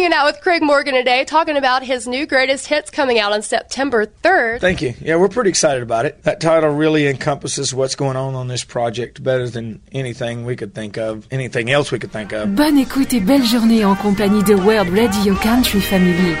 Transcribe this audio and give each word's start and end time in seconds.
hanging 0.00 0.16
out 0.16 0.24
with 0.24 0.40
Craig 0.40 0.62
Morgan 0.62 0.94
today, 0.94 1.26
talking 1.26 1.58
about 1.58 1.82
his 1.82 2.08
new 2.08 2.26
greatest 2.26 2.66
hits 2.66 2.88
coming 2.88 3.18
out 3.18 3.32
on 3.32 3.42
September 3.42 4.06
3rd. 4.06 4.60
Thank 4.60 4.80
you. 4.80 4.94
Yeah, 4.98 5.16
we're 5.16 5.28
pretty 5.28 5.50
excited 5.50 5.82
about 5.82 6.06
it. 6.06 6.22
That 6.22 6.40
title 6.40 6.70
really 6.70 7.06
encompasses 7.06 7.74
what's 7.74 7.96
going 7.96 8.16
on 8.16 8.34
on 8.34 8.48
this 8.48 8.64
project 8.64 9.22
better 9.22 9.46
than 9.46 9.82
anything 9.92 10.46
we 10.46 10.56
could 10.56 10.74
think 10.74 10.96
of, 10.96 11.26
anything 11.30 11.70
else 11.70 11.92
we 11.92 11.98
could 11.98 12.12
think 12.12 12.32
of. 12.32 12.56
Bonne 12.56 12.78
écoute 12.78 13.12
et 13.12 13.20
belle 13.20 13.44
journée 13.44 13.84
en 13.84 13.94
compagnie 13.94 14.42
de 14.42 14.54
World 14.54 14.88
Radio 14.88 15.34
Country 15.34 15.80
Family. 15.80 16.34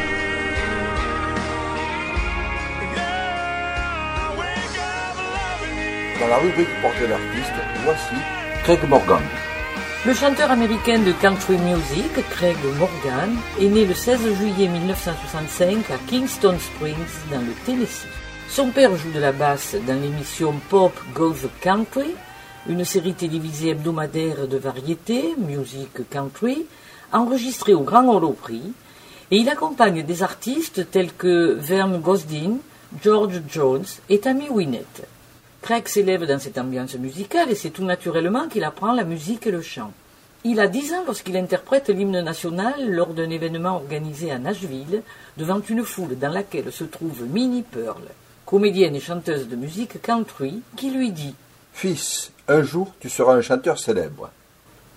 Dans 6.18 6.28
la 6.28 6.38
rubrique 6.38 6.68
portrait 6.80 7.08
d'artiste, 7.08 7.52
voici 7.84 8.14
Craig 8.64 8.88
Morgan. 8.88 9.20
Le 10.06 10.14
chanteur 10.14 10.50
américain 10.50 10.98
de 10.98 11.12
country 11.12 11.58
music, 11.58 12.26
Craig 12.30 12.56
Morgan, 12.78 13.36
est 13.60 13.68
né 13.68 13.84
le 13.84 13.92
16 13.92 14.34
juillet 14.34 14.66
1965 14.66 15.90
à 15.90 15.98
Kingston 16.08 16.56
Springs, 16.58 17.28
dans 17.30 17.40
le 17.40 17.52
Tennessee. 17.66 18.08
Son 18.48 18.70
père 18.70 18.96
joue 18.96 19.12
de 19.12 19.20
la 19.20 19.32
basse 19.32 19.76
dans 19.86 20.00
l'émission 20.00 20.54
Pop 20.70 20.98
Goes 21.14 21.50
Country, 21.60 22.14
une 22.66 22.82
série 22.86 23.12
télévisée 23.12 23.72
hebdomadaire 23.72 24.48
de 24.48 24.56
variété, 24.56 25.34
music 25.36 26.08
country, 26.08 26.64
enregistrée 27.12 27.74
au 27.74 27.82
Grand 27.82 28.08
Ole 28.08 28.24
Opry, 28.24 28.72
et 29.30 29.36
il 29.36 29.50
accompagne 29.50 30.02
des 30.02 30.22
artistes 30.22 30.90
tels 30.90 31.12
que 31.12 31.58
Vern 31.60 32.00
Gosdin, 32.00 32.56
George 33.02 33.42
Jones 33.50 33.84
et 34.08 34.20
Tammy 34.20 34.48
Wynette. 34.48 35.06
Craig 35.62 35.88
s'élève 35.88 36.26
dans 36.26 36.38
cette 36.38 36.58
ambiance 36.58 36.94
musicale 36.94 37.50
et 37.50 37.54
c'est 37.54 37.70
tout 37.70 37.84
naturellement 37.84 38.48
qu'il 38.48 38.64
apprend 38.64 38.92
la 38.92 39.04
musique 39.04 39.46
et 39.46 39.50
le 39.50 39.60
chant. 39.60 39.92
Il 40.42 40.58
a 40.58 40.68
10 40.68 40.94
ans 40.94 41.04
lorsqu'il 41.06 41.36
interprète 41.36 41.90
l'hymne 41.90 42.22
national 42.22 42.90
lors 42.90 43.12
d'un 43.12 43.28
événement 43.28 43.76
organisé 43.76 44.32
à 44.32 44.38
Nashville 44.38 45.02
devant 45.36 45.60
une 45.60 45.84
foule 45.84 46.18
dans 46.18 46.32
laquelle 46.32 46.72
se 46.72 46.84
trouve 46.84 47.24
Minnie 47.26 47.62
Pearl, 47.62 48.02
comédienne 48.46 48.96
et 48.96 49.00
chanteuse 49.00 49.48
de 49.48 49.56
musique 49.56 50.00
country, 50.00 50.62
qui 50.76 50.90
lui 50.90 51.12
dit 51.12 51.34
Fils, 51.74 52.32
un 52.48 52.62
jour 52.62 52.92
tu 52.98 53.10
seras 53.10 53.34
un 53.34 53.42
chanteur 53.42 53.78
célèbre. 53.78 54.30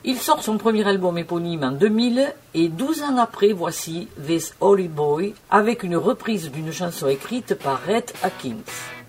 Il 0.06 0.18
sort 0.18 0.44
son 0.44 0.58
premier 0.58 0.88
album 0.88 1.18
éponyme 1.18 1.64
en 1.64 1.72
2000 1.72 2.34
et 2.54 2.70
12 2.70 3.04
ans 3.04 3.18
après, 3.18 3.52
voici 3.52 4.08
This 4.26 4.54
Holy 4.62 4.88
Boy 4.88 5.34
avec 5.50 5.84
une 5.84 5.98
reprise 5.98 6.52
d'une 6.52 6.72
chanson 6.72 7.08
écrite 7.08 7.56
par 7.56 7.82
Rhett 7.84 8.14
Akins. 8.24 9.03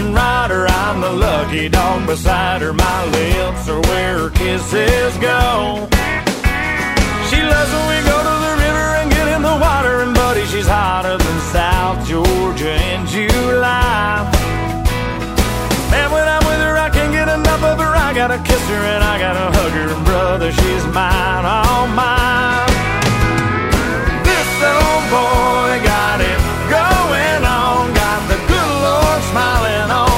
Shotgun 0.00 0.14
rider. 0.14 0.66
I'm 0.66 1.00
the 1.00 1.12
lucky 1.12 1.68
dog 1.68 2.06
beside 2.06 2.62
her. 2.62 2.72
My 2.72 3.04
lips 3.06 3.68
are 3.68 3.80
where 3.80 4.18
her 4.18 4.30
kisses 4.30 5.16
go. 5.18 5.88
She 7.28 7.40
loves 7.42 7.70
when 7.72 7.86
we 7.92 7.98
go 8.08 8.16
to 8.18 8.34
the 8.46 8.54
river 8.64 8.88
and 9.00 9.10
get 9.10 9.28
in 9.28 9.42
the 9.42 9.56
water. 9.60 10.00
And 10.02 10.14
buddy, 10.14 10.44
she's 10.46 10.66
hotter 10.66 11.16
than 11.16 11.40
South 11.52 12.06
Georgia 12.06 12.74
in 12.92 13.06
July. 13.06 14.28
Man, 15.90 16.10
when 16.12 16.26
I'm 16.26 16.44
with 16.46 16.60
her, 16.60 16.76
I 16.76 16.90
can't 16.90 17.12
get 17.12 17.28
enough 17.28 17.62
of 17.62 17.78
her. 17.78 17.94
I 17.96 18.12
gotta 18.14 18.38
kiss 18.38 18.62
her 18.68 18.82
and 18.94 19.04
I 19.04 19.18
gotta 19.18 19.56
hug 19.56 19.72
her. 19.72 19.94
And 19.94 20.04
brother, 20.04 20.52
she's 20.52 20.84
mine, 20.86 21.44
all 21.44 21.86
mine. 21.88 22.68
This 24.24 24.50
old 24.62 25.04
boy 25.10 25.70
got 25.84 26.20
it 26.20 26.40
going 26.70 27.44
on. 27.44 27.69
Smiling 29.30 29.90
on 29.92 30.09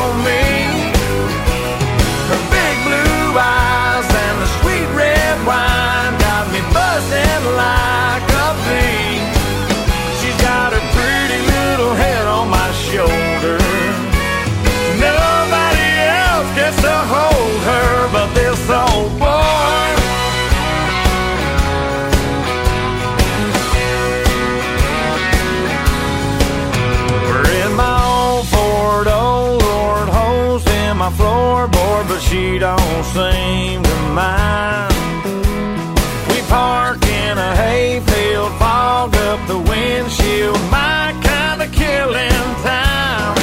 she 32.33 32.59
don't 32.59 33.05
seem 33.13 33.83
to 33.83 33.97
mind. 34.17 35.25
We 36.33 36.41
park 36.49 37.05
in 37.05 37.37
a 37.37 37.53
hayfield, 37.55 38.53
fog 38.57 39.15
up 39.29 39.41
the 39.47 39.59
windshield, 39.59 40.57
my 40.73 41.13
kind 41.21 41.61
of 41.61 41.71
killing 41.73 42.49
time. 42.65 43.37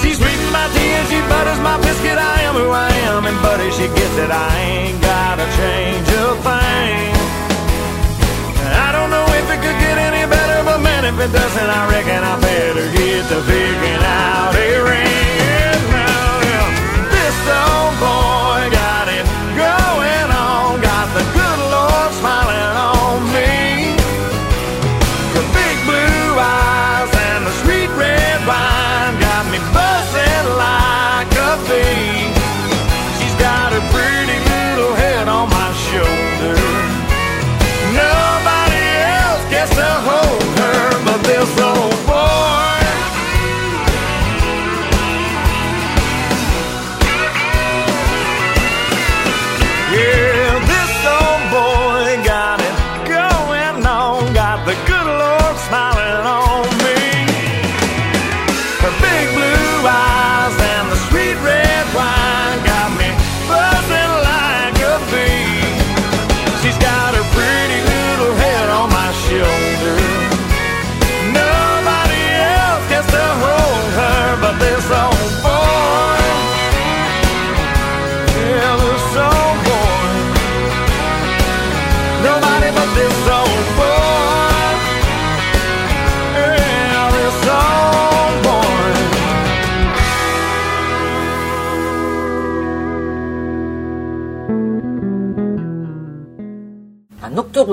She's 0.00 0.16
sweetening 0.16 0.52
my 0.56 0.66
tea 0.72 0.92
and 0.98 1.06
she 1.12 1.20
butters 1.28 1.60
my 1.60 1.76
biscuit. 1.84 2.16
I 2.16 2.48
am 2.48 2.54
who 2.54 2.70
I 2.70 2.88
am, 3.12 3.26
and 3.28 3.38
buddy, 3.44 3.68
she 3.76 3.86
gets 3.92 4.16
it. 4.24 4.30
I 4.32 4.50
ain't 4.72 4.98
gotta 5.02 5.44
change 5.60 6.08
a 6.16 6.26
thing. 6.40 7.12
I 8.72 8.88
don't 8.96 9.10
know 9.12 9.26
if 9.36 9.46
it 9.52 9.60
could 9.60 9.78
get 9.84 9.96
any 10.08 10.24
better, 10.32 10.64
but 10.64 10.80
man, 10.80 11.04
if 11.04 11.16
it 11.20 11.30
doesn't, 11.30 11.70
I 11.78 11.82
reckon 11.92 12.24
I 12.24 12.40
better 12.40 12.86
get 12.96 13.22
to 13.28 13.38
picking 13.44 14.02
out 14.16 14.54
a 14.56 14.70
ring. 14.88 15.29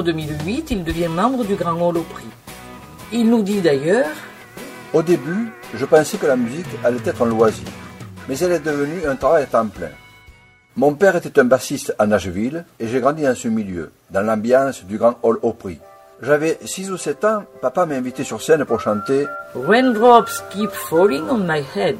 2008, 0.08 0.72
il 0.72 0.84
devient 0.86 1.10
membre 1.10 1.44
du 1.44 1.56
Grand 1.56 1.74
Ole 1.82 1.98
Opry. 1.98 2.24
Il 3.12 3.30
nous 3.30 3.44
dit 3.44 3.60
d'ailleurs 3.60 4.16
Au 4.94 5.02
début, 5.02 5.52
je 5.74 5.84
pensais 5.84 6.18
que 6.18 6.26
la 6.26 6.38
musique 6.38 6.66
allait 6.86 7.06
être 7.06 7.24
un 7.24 7.26
loisir, 7.26 7.68
mais 8.30 8.40
elle 8.40 8.54
est 8.54 8.60
devenue 8.62 9.06
un 9.06 9.18
travail 9.18 9.44
à 9.44 9.48
temps 9.48 9.68
plein. 9.68 9.90
Mon 10.78 10.94
père 10.94 11.18
était 11.18 11.38
un 11.40 11.44
bassiste 11.44 11.94
à 12.00 12.08
Nashville 12.08 12.64
et 12.80 12.88
j'ai 12.88 13.02
grandi 13.02 13.24
dans 13.24 13.36
ce 13.36 13.50
milieu, 13.50 13.92
dans 14.10 14.22
l'ambiance 14.22 14.86
du 14.86 14.98
Grand 14.98 15.16
Hall 15.24 15.40
Opry. 15.42 15.78
J'avais 16.22 16.58
6 16.64 16.92
ou 16.92 16.98
7 16.98 17.26
ans, 17.26 17.44
papa 17.62 17.86
m'a 17.86 17.96
invité 17.96 18.24
sur 18.24 18.42
scène 18.42 18.64
pour 18.64 18.80
chanter 18.80 19.26
Raindrops 19.56 20.42
keep 20.52 20.72
falling 20.72 21.24
on 21.30 21.40
my 21.40 21.62
head. 21.76 21.98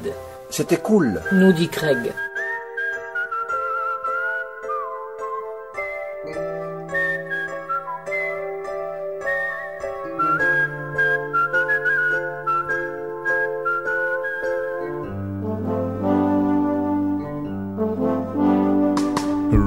C'était 0.48 0.78
cool. 0.78 1.20
nous 1.32 1.52
dit 1.52 1.68
Craig. 1.68 2.10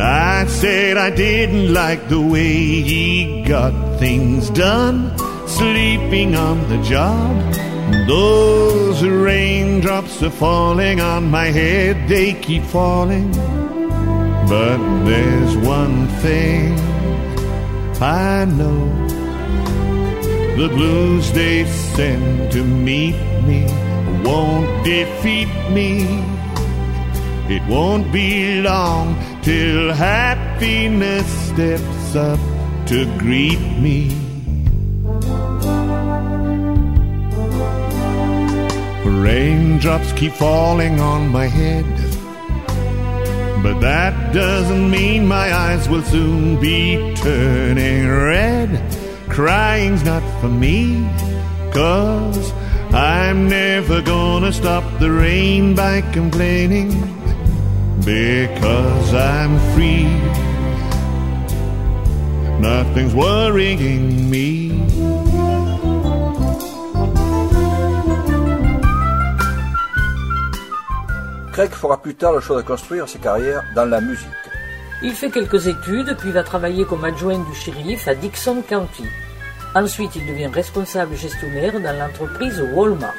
I 0.00 0.46
said 0.46 0.96
I 0.96 1.10
didn't 1.10 1.72
like 1.72 2.08
the 2.08 2.20
way 2.20 2.82
he 2.82 3.42
got 3.42 3.98
things 3.98 4.50
done, 4.50 5.16
sleeping 5.48 6.36
on 6.36 6.68
the 6.68 6.80
job. 6.82 7.34
Those 8.06 9.02
raindrops 9.02 10.22
are 10.22 10.30
falling 10.30 11.00
on 11.00 11.30
my 11.30 11.46
head, 11.46 12.08
they 12.08 12.34
keep 12.34 12.62
falling. 12.62 13.32
But 14.48 14.78
there's 15.04 15.56
one 15.56 16.06
thing 16.22 16.78
I 18.00 18.44
know 18.44 19.08
the 20.56 20.68
blues 20.68 21.32
they 21.32 21.64
send 21.66 22.50
to 22.52 22.64
meet 22.64 23.16
me 23.46 23.66
won't 24.24 24.84
defeat 24.84 25.48
me. 25.70 26.04
It 27.48 27.62
won't 27.68 28.12
be 28.12 28.60
long 28.60 29.16
till 29.48 29.94
happiness 29.94 31.26
steps 31.48 32.14
up 32.14 32.38
to 32.86 33.06
greet 33.16 33.64
me. 33.80 34.10
Raindrops 39.06 40.12
keep 40.12 40.32
falling 40.32 41.00
on 41.00 41.30
my 41.30 41.46
head. 41.46 41.86
But 43.62 43.80
that 43.80 44.34
doesn't 44.34 44.90
mean 44.90 45.26
my 45.26 45.50
eyes 45.50 45.88
will 45.88 46.02
soon 46.02 46.60
be 46.60 47.14
turning 47.14 48.06
red. 48.06 48.70
Crying's 49.30 50.04
not 50.04 50.24
for 50.42 50.50
me, 50.50 51.08
cause 51.72 52.52
I'm 52.92 53.48
never 53.48 54.02
gonna 54.02 54.52
stop 54.52 54.84
the 55.00 55.10
rain 55.10 55.74
by 55.74 56.02
complaining. 56.12 57.17
Because 58.04 59.14
I'm 59.14 59.58
free, 59.74 60.06
nothing's 62.60 63.14
worrying 63.14 64.30
me. 64.30 64.68
Craig 71.52 71.70
fera 71.72 72.00
plus 72.00 72.14
tard 72.14 72.32
le 72.32 72.40
choix 72.40 72.56
de 72.56 72.62
construire 72.62 73.08
sa 73.08 73.18
carrière 73.18 73.64
dans 73.74 73.84
la 73.84 74.00
musique. 74.00 74.28
Il 75.02 75.12
fait 75.12 75.30
quelques 75.30 75.66
études, 75.66 76.16
puis 76.18 76.30
va 76.30 76.42
travailler 76.42 76.84
comme 76.84 77.04
adjoint 77.04 77.38
du 77.38 77.54
shérif 77.54 78.08
à 78.08 78.14
Dixon 78.14 78.62
County. 78.62 79.04
Ensuite, 79.74 80.16
il 80.16 80.26
devient 80.26 80.50
responsable 80.52 81.16
gestionnaire 81.16 81.80
dans 81.80 81.98
l'entreprise 81.98 82.62
Walmart. 82.74 83.12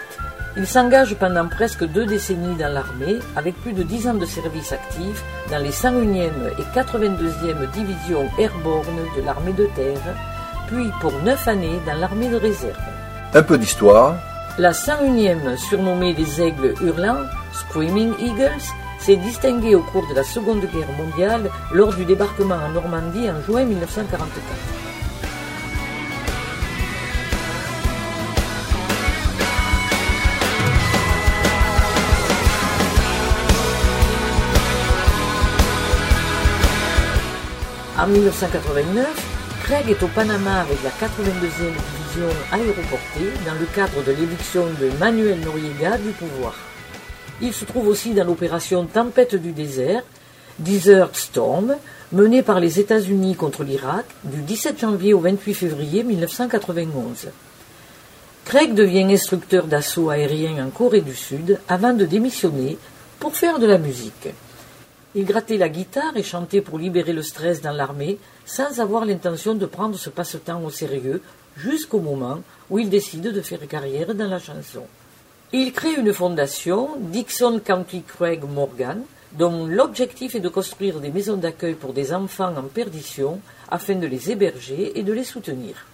Il 0.58 0.66
s'engage 0.66 1.16
pendant 1.16 1.48
presque 1.48 1.86
deux 1.86 2.06
décennies 2.06 2.56
dans 2.56 2.74
l'armée, 2.74 3.20
avec 3.36 3.56
plus 3.62 3.74
de 3.74 3.84
10 3.84 4.08
ans 4.08 4.14
de 4.16 4.26
service 4.26 4.72
actif 4.72 5.24
dans 5.52 5.60
les 5.60 5.72
101e 5.72 6.32
et 6.58 6.78
82e 6.78 7.72
divisions 7.72 8.28
airborne 8.38 9.00
de 9.16 9.22
l'armée 9.22 9.54
de 9.54 9.68
terre, 9.76 10.16
puis 10.68 10.90
pour 11.02 11.14
9 11.24 11.48
années 11.48 11.80
dans 11.86 11.94
l'armée 12.00 12.30
de 12.30 12.38
réserve. 12.38 12.78
Un 13.34 13.44
peu 13.44 13.58
d'histoire. 13.58 14.16
La 14.58 14.72
101e, 14.72 15.56
surnommée 15.56 16.14
les 16.14 16.42
Aigles 16.42 16.74
Hurlants, 16.82 17.28
Screaming 17.54 18.14
Eagles, 18.20 18.74
s'est 19.00 19.18
distinguée 19.18 19.76
au 19.76 19.84
cours 19.84 20.08
de 20.10 20.16
la 20.16 20.24
Seconde 20.24 20.66
Guerre 20.74 20.92
mondiale 20.98 21.50
lors 21.72 21.94
du 21.94 22.06
débarquement 22.06 22.56
en 22.56 22.70
Normandie 22.70 23.30
en 23.30 23.40
juin 23.42 23.64
1944. 23.64 24.89
En 38.02 38.08
1989, 38.08 39.08
Craig 39.64 39.90
est 39.90 40.02
au 40.02 40.08
Panama 40.08 40.62
avec 40.62 40.78
la 40.84 40.90
82e 40.90 41.34
division 41.34 42.30
aéroportée 42.50 43.30
dans 43.46 43.56
le 43.60 43.66
cadre 43.76 44.02
de 44.06 44.14
l'éviction 44.14 44.64
de 44.80 44.90
Manuel 44.98 45.42
Noriega 45.42 45.98
du 45.98 46.12
pouvoir. 46.12 46.56
Il 47.42 47.52
se 47.52 47.66
trouve 47.66 47.90
aussi 47.90 48.14
dans 48.14 48.24
l'opération 48.24 48.86
Tempête 48.86 49.36
du 49.36 49.52
désert, 49.52 50.04
Desert 50.60 51.10
Storm, 51.12 51.76
menée 52.14 52.42
par 52.42 52.62
les 52.62 52.80
États-Unis 52.80 53.36
contre 53.36 53.66
l'Irak 53.66 54.06
du 54.24 54.44
17 54.44 54.80
janvier 54.80 55.14
au 55.14 55.20
28 55.20 55.54
février 55.54 56.04
1991. 56.04 57.28
Craig 58.46 58.76
devient 58.76 59.12
instructeur 59.12 59.66
d'assaut 59.66 60.10
aérien 60.10 60.66
en 60.66 60.70
Corée 60.70 61.02
du 61.02 61.16
Sud 61.16 61.60
avant 61.68 61.92
de 61.92 62.06
démissionner 62.06 62.78
pour 63.20 63.36
faire 63.36 63.60
de 63.60 63.68
la 63.68 63.78
musique. 63.78 64.30
Il 65.16 65.26
grattait 65.26 65.58
la 65.58 65.70
guitare 65.70 66.16
et 66.16 66.24
chantait 66.24 66.62
pour 66.62 66.78
libérer 66.78 67.14
le 67.14 67.24
stress 67.24 67.62
dans 67.62 67.72
l'armée 67.72 68.20
sans 68.46 68.80
avoir 68.80 69.06
l'intention 69.06 69.56
de 69.56 69.66
prendre 69.66 69.98
ce 69.98 70.12
passe-temps 70.12 70.64
au 70.64 70.70
sérieux 70.70 71.22
jusqu'au 71.58 72.00
moment 72.00 72.42
où 72.70 72.78
il 72.78 72.90
décide 72.90 73.32
de 73.32 73.42
faire 73.42 73.68
carrière 73.68 74.14
dans 74.14 74.28
la 74.28 74.40
chanson. 74.40 74.84
Il 75.52 75.74
crée 75.74 75.96
une 75.96 76.14
fondation, 76.14 76.90
Dixon 77.00 77.60
County 77.60 78.04
Craig 78.04 78.44
Morgan, 78.44 79.02
dont 79.32 79.66
l'objectif 79.66 80.36
est 80.36 80.40
de 80.40 80.50
construire 80.50 81.00
des 81.00 81.10
maisons 81.10 81.38
d'accueil 81.38 81.74
pour 81.74 81.94
des 81.94 82.14
enfants 82.14 82.54
en 82.56 82.64
perdition 82.64 83.40
afin 83.72 83.96
de 83.96 84.06
les 84.06 84.30
héberger 84.30 84.98
et 84.98 85.02
de 85.02 85.14
les 85.14 85.24
soutenir. 85.24 85.88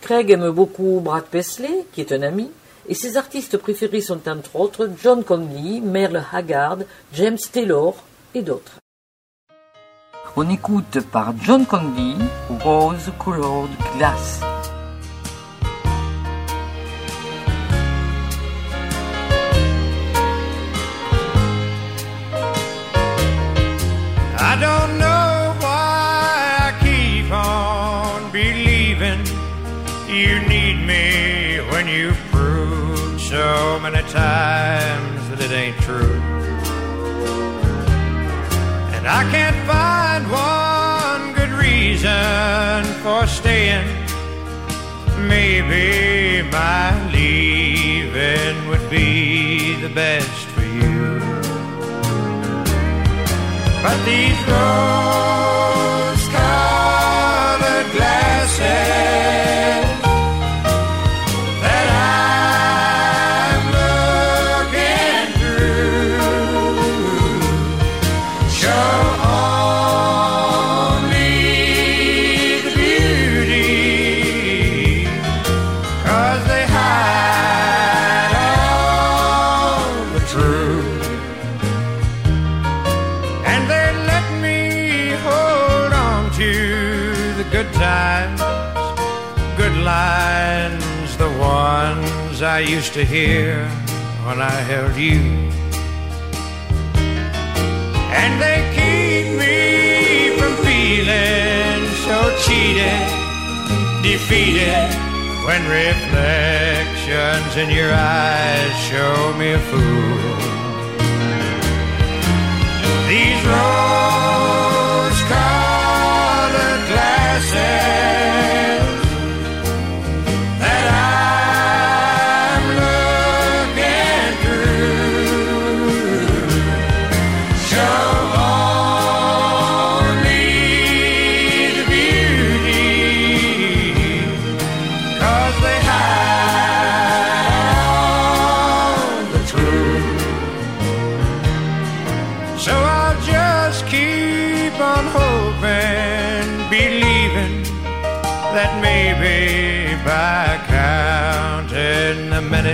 Craig 0.00 0.28
aime 0.30 0.50
beaucoup 0.50 1.00
Brad 1.00 1.24
Paisley, 1.24 1.84
qui 1.92 2.00
est 2.00 2.12
un 2.12 2.22
ami, 2.22 2.50
et 2.88 2.94
ses 2.94 3.16
artistes 3.16 3.58
préférés 3.58 4.00
sont 4.00 4.28
entre 4.28 4.56
autres 4.56 4.90
John 5.00 5.22
Conley, 5.22 5.80
Merle 5.80 6.24
Haggard, 6.32 6.78
James 7.12 7.38
Taylor 7.52 7.94
et 8.34 8.42
d'autres. 8.42 8.78
On 10.36 10.48
écoute 10.48 11.00
par 11.10 11.34
John 11.42 11.66
Conley 11.66 12.14
Rose 12.64 13.10
Colored 13.18 13.70
Glass. 13.98 14.40
I 24.38 24.56
don't 24.60 24.98
know 24.98 25.54
why 25.60 26.58
I 26.60 26.72
keep 26.80 27.30
on 27.32 28.30
believing 28.30 29.24
you 30.08 30.40
need 30.48 30.86
me 30.86 31.60
when 31.70 31.88
you've 31.88 32.18
proved 32.30 33.20
so 33.20 33.80
many 33.80 34.02
times 34.10 35.28
that 35.30 35.40
it 35.40 35.52
ain't 35.52 35.76
true. 35.82 36.19
I 39.12 39.28
can't 39.32 39.56
find 39.66 40.30
one 40.30 41.32
good 41.34 41.50
reason 41.50 42.84
for 43.02 43.26
staying. 43.26 43.84
Maybe 45.26 46.48
my 46.48 47.10
leaving 47.12 48.68
would 48.68 48.88
be 48.88 49.74
the 49.80 49.88
best 49.88 50.46
for 50.54 50.62
you. 50.62 51.18
But 53.82 53.98
these 54.04 54.40
rose 54.46 55.59
I 92.60 92.64
used 92.64 92.92
to 92.92 93.02
hear 93.06 93.66
when 94.26 94.42
I 94.42 94.50
held 94.50 94.94
you. 94.94 95.18
And 98.20 98.32
they 98.38 98.60
keep 98.76 99.26
me 99.40 100.36
from 100.36 100.54
feeling 100.66 101.88
so 102.04 102.18
cheated, 102.44 103.08
defeated, 104.02 104.90
when 105.46 105.62
reflections 105.82 107.56
in 107.56 107.70
your 107.70 107.94
eyes 107.94 108.76
show 108.90 109.32
me 109.38 109.52
a 109.52 109.58
fool. 109.58 110.39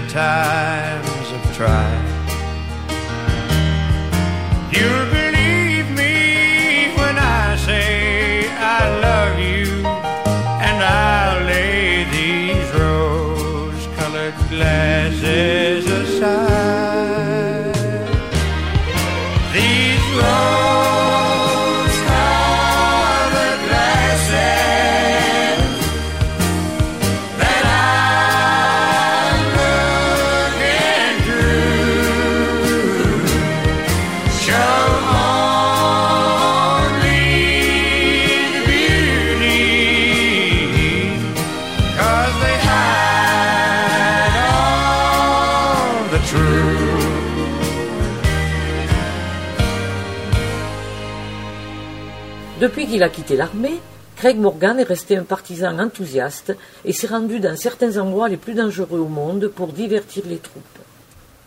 Many 0.01 0.13
times 0.13 1.33
I've 1.33 1.57
tried, 1.57 1.96
Depuis 52.87 52.99
qu'il 52.99 53.03
a 53.03 53.09
quitté 53.09 53.37
l'armée, 53.37 53.81
Craig 54.15 54.39
Morgan 54.39 54.79
est 54.79 54.85
resté 54.85 55.17
un 55.17 55.25
partisan 55.25 55.77
enthousiaste 55.81 56.57
et 56.85 56.93
s'est 56.93 57.09
rendu 57.09 57.41
dans 57.41 57.57
certains 57.57 57.99
endroits 57.99 58.29
les 58.29 58.37
plus 58.37 58.55
dangereux 58.55 59.01
au 59.01 59.09
monde 59.09 59.49
pour 59.49 59.73
divertir 59.73 60.23
les 60.29 60.37
troupes. 60.37 60.63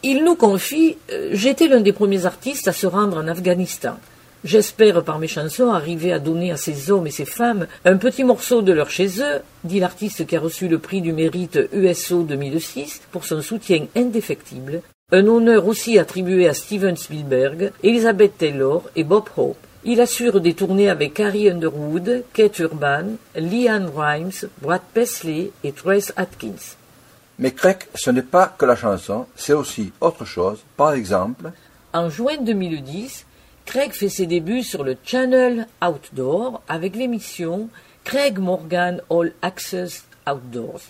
Il 0.03 0.25
nous 0.25 0.35
confie 0.35 0.97
euh, 1.13 1.29
J'étais 1.31 1.69
l'un 1.69 1.79
des 1.79 1.93
premiers 1.93 2.25
artistes 2.25 2.67
à 2.67 2.73
se 2.73 2.87
rendre 2.87 3.15
en 3.15 3.29
Afghanistan. 3.29 3.95
J'espère 4.43 5.01
par 5.05 5.17
mes 5.17 5.29
chansons 5.29 5.71
arriver 5.71 6.11
à 6.11 6.19
donner 6.19 6.51
à 6.51 6.57
ces 6.57 6.91
hommes 6.91 7.07
et 7.07 7.11
ces 7.11 7.23
femmes 7.23 7.67
un 7.85 7.95
petit 7.95 8.25
morceau 8.25 8.61
de 8.61 8.73
leur 8.73 8.89
chez 8.89 9.21
eux, 9.21 9.39
dit 9.63 9.79
l'artiste 9.79 10.27
qui 10.27 10.35
a 10.35 10.41
reçu 10.41 10.67
le 10.67 10.79
prix 10.79 10.99
du 10.99 11.13
mérite 11.13 11.57
USO 11.71 12.23
2006 12.23 13.03
pour 13.11 13.23
son 13.23 13.41
soutien 13.41 13.85
indéfectible, 13.95 14.81
un 15.13 15.25
honneur 15.25 15.67
aussi 15.67 15.99
attribué 15.99 16.49
à 16.49 16.53
Steven 16.53 16.97
Spielberg, 16.97 17.71
Elizabeth 17.81 18.37
Taylor 18.37 18.83
et 18.97 19.05
Bob 19.05 19.23
Hope. 19.37 19.55
Il 19.85 20.01
assure 20.01 20.41
des 20.41 20.53
tournées 20.53 20.89
avec 20.89 21.13
Carrie 21.13 21.49
Underwood, 21.49 22.25
Kate 22.33 22.59
Urban, 22.59 23.11
Leanne 23.35 23.89
Rimes, 23.95 24.49
Brad 24.61 24.81
Paisley 24.93 25.51
et 25.63 25.71
Trace 25.71 26.11
Atkins. 26.17 26.75
Mais 27.37 27.51
Craig, 27.51 27.77
ce 27.95 28.11
n'est 28.11 28.21
pas 28.21 28.53
que 28.57 28.65
la 28.65 28.75
chanson, 28.75 29.25
c'est 29.37 29.53
aussi 29.53 29.93
autre 30.01 30.25
chose. 30.25 30.59
Par 30.75 30.91
exemple, 30.91 31.51
En 31.93 32.09
juin 32.09 32.37
2010, 32.41 33.25
Craig 33.65 33.93
fait 33.93 34.09
ses 34.09 34.25
débuts 34.25 34.63
sur 34.63 34.83
le 34.83 34.97
Channel 35.01 35.67
Outdoor 35.81 36.61
avec 36.67 36.97
l'émission 36.97 37.69
Craig 38.03 38.37
Morgan 38.37 39.01
All 39.09 39.31
Access 39.41 40.03
Outdoors. 40.29 40.81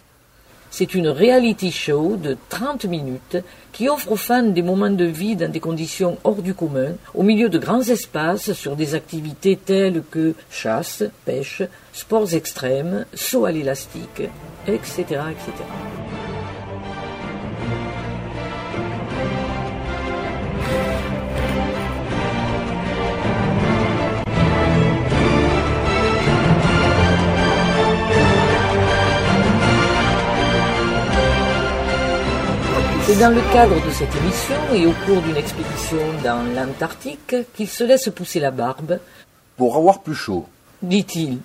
C'est 0.71 0.93
une 0.93 1.09
reality 1.09 1.71
show 1.71 2.15
de 2.15 2.37
30 2.49 2.85
minutes 2.85 3.37
qui 3.71 3.89
offre 3.89 4.11
aux 4.11 4.15
fans 4.15 4.43
des 4.43 4.61
moments 4.61 4.89
de 4.89 5.05
vie 5.05 5.35
dans 5.35 5.51
des 5.51 5.59
conditions 5.59 6.17
hors 6.23 6.41
du 6.41 6.53
commun, 6.53 6.93
au 7.13 7.23
milieu 7.23 7.49
de 7.49 7.57
grands 7.57 7.81
espaces 7.81 8.53
sur 8.53 8.75
des 8.75 8.93
activités 8.95 9.57
telles 9.57 10.03
que 10.09 10.35
chasse, 10.51 11.03
pêche, 11.25 11.63
sports 11.91 12.33
extrêmes, 12.33 13.05
saut 13.13 13.45
à 13.45 13.51
l'élastique, 13.51 14.23
etc., 14.67 15.01
etc. 15.31 16.28
C'est 33.09 33.19
dans 33.19 33.33
le 33.33 33.41
cadre 33.51 33.83
de 33.83 33.89
cette 33.89 34.15
émission 34.17 34.55
et 34.71 34.85
au 34.85 34.93
cours 35.03 35.19
d'une 35.23 35.35
expédition 35.35 35.97
dans 36.23 36.43
l'Antarctique 36.53 37.35
qu'il 37.55 37.67
se 37.67 37.83
laisse 37.83 38.07
pousser 38.09 38.39
la 38.39 38.51
barbe, 38.51 38.99
pour 39.57 39.75
avoir 39.77 40.01
plus 40.01 40.13
chaud. 40.13 40.45
dit-il. 40.83 41.39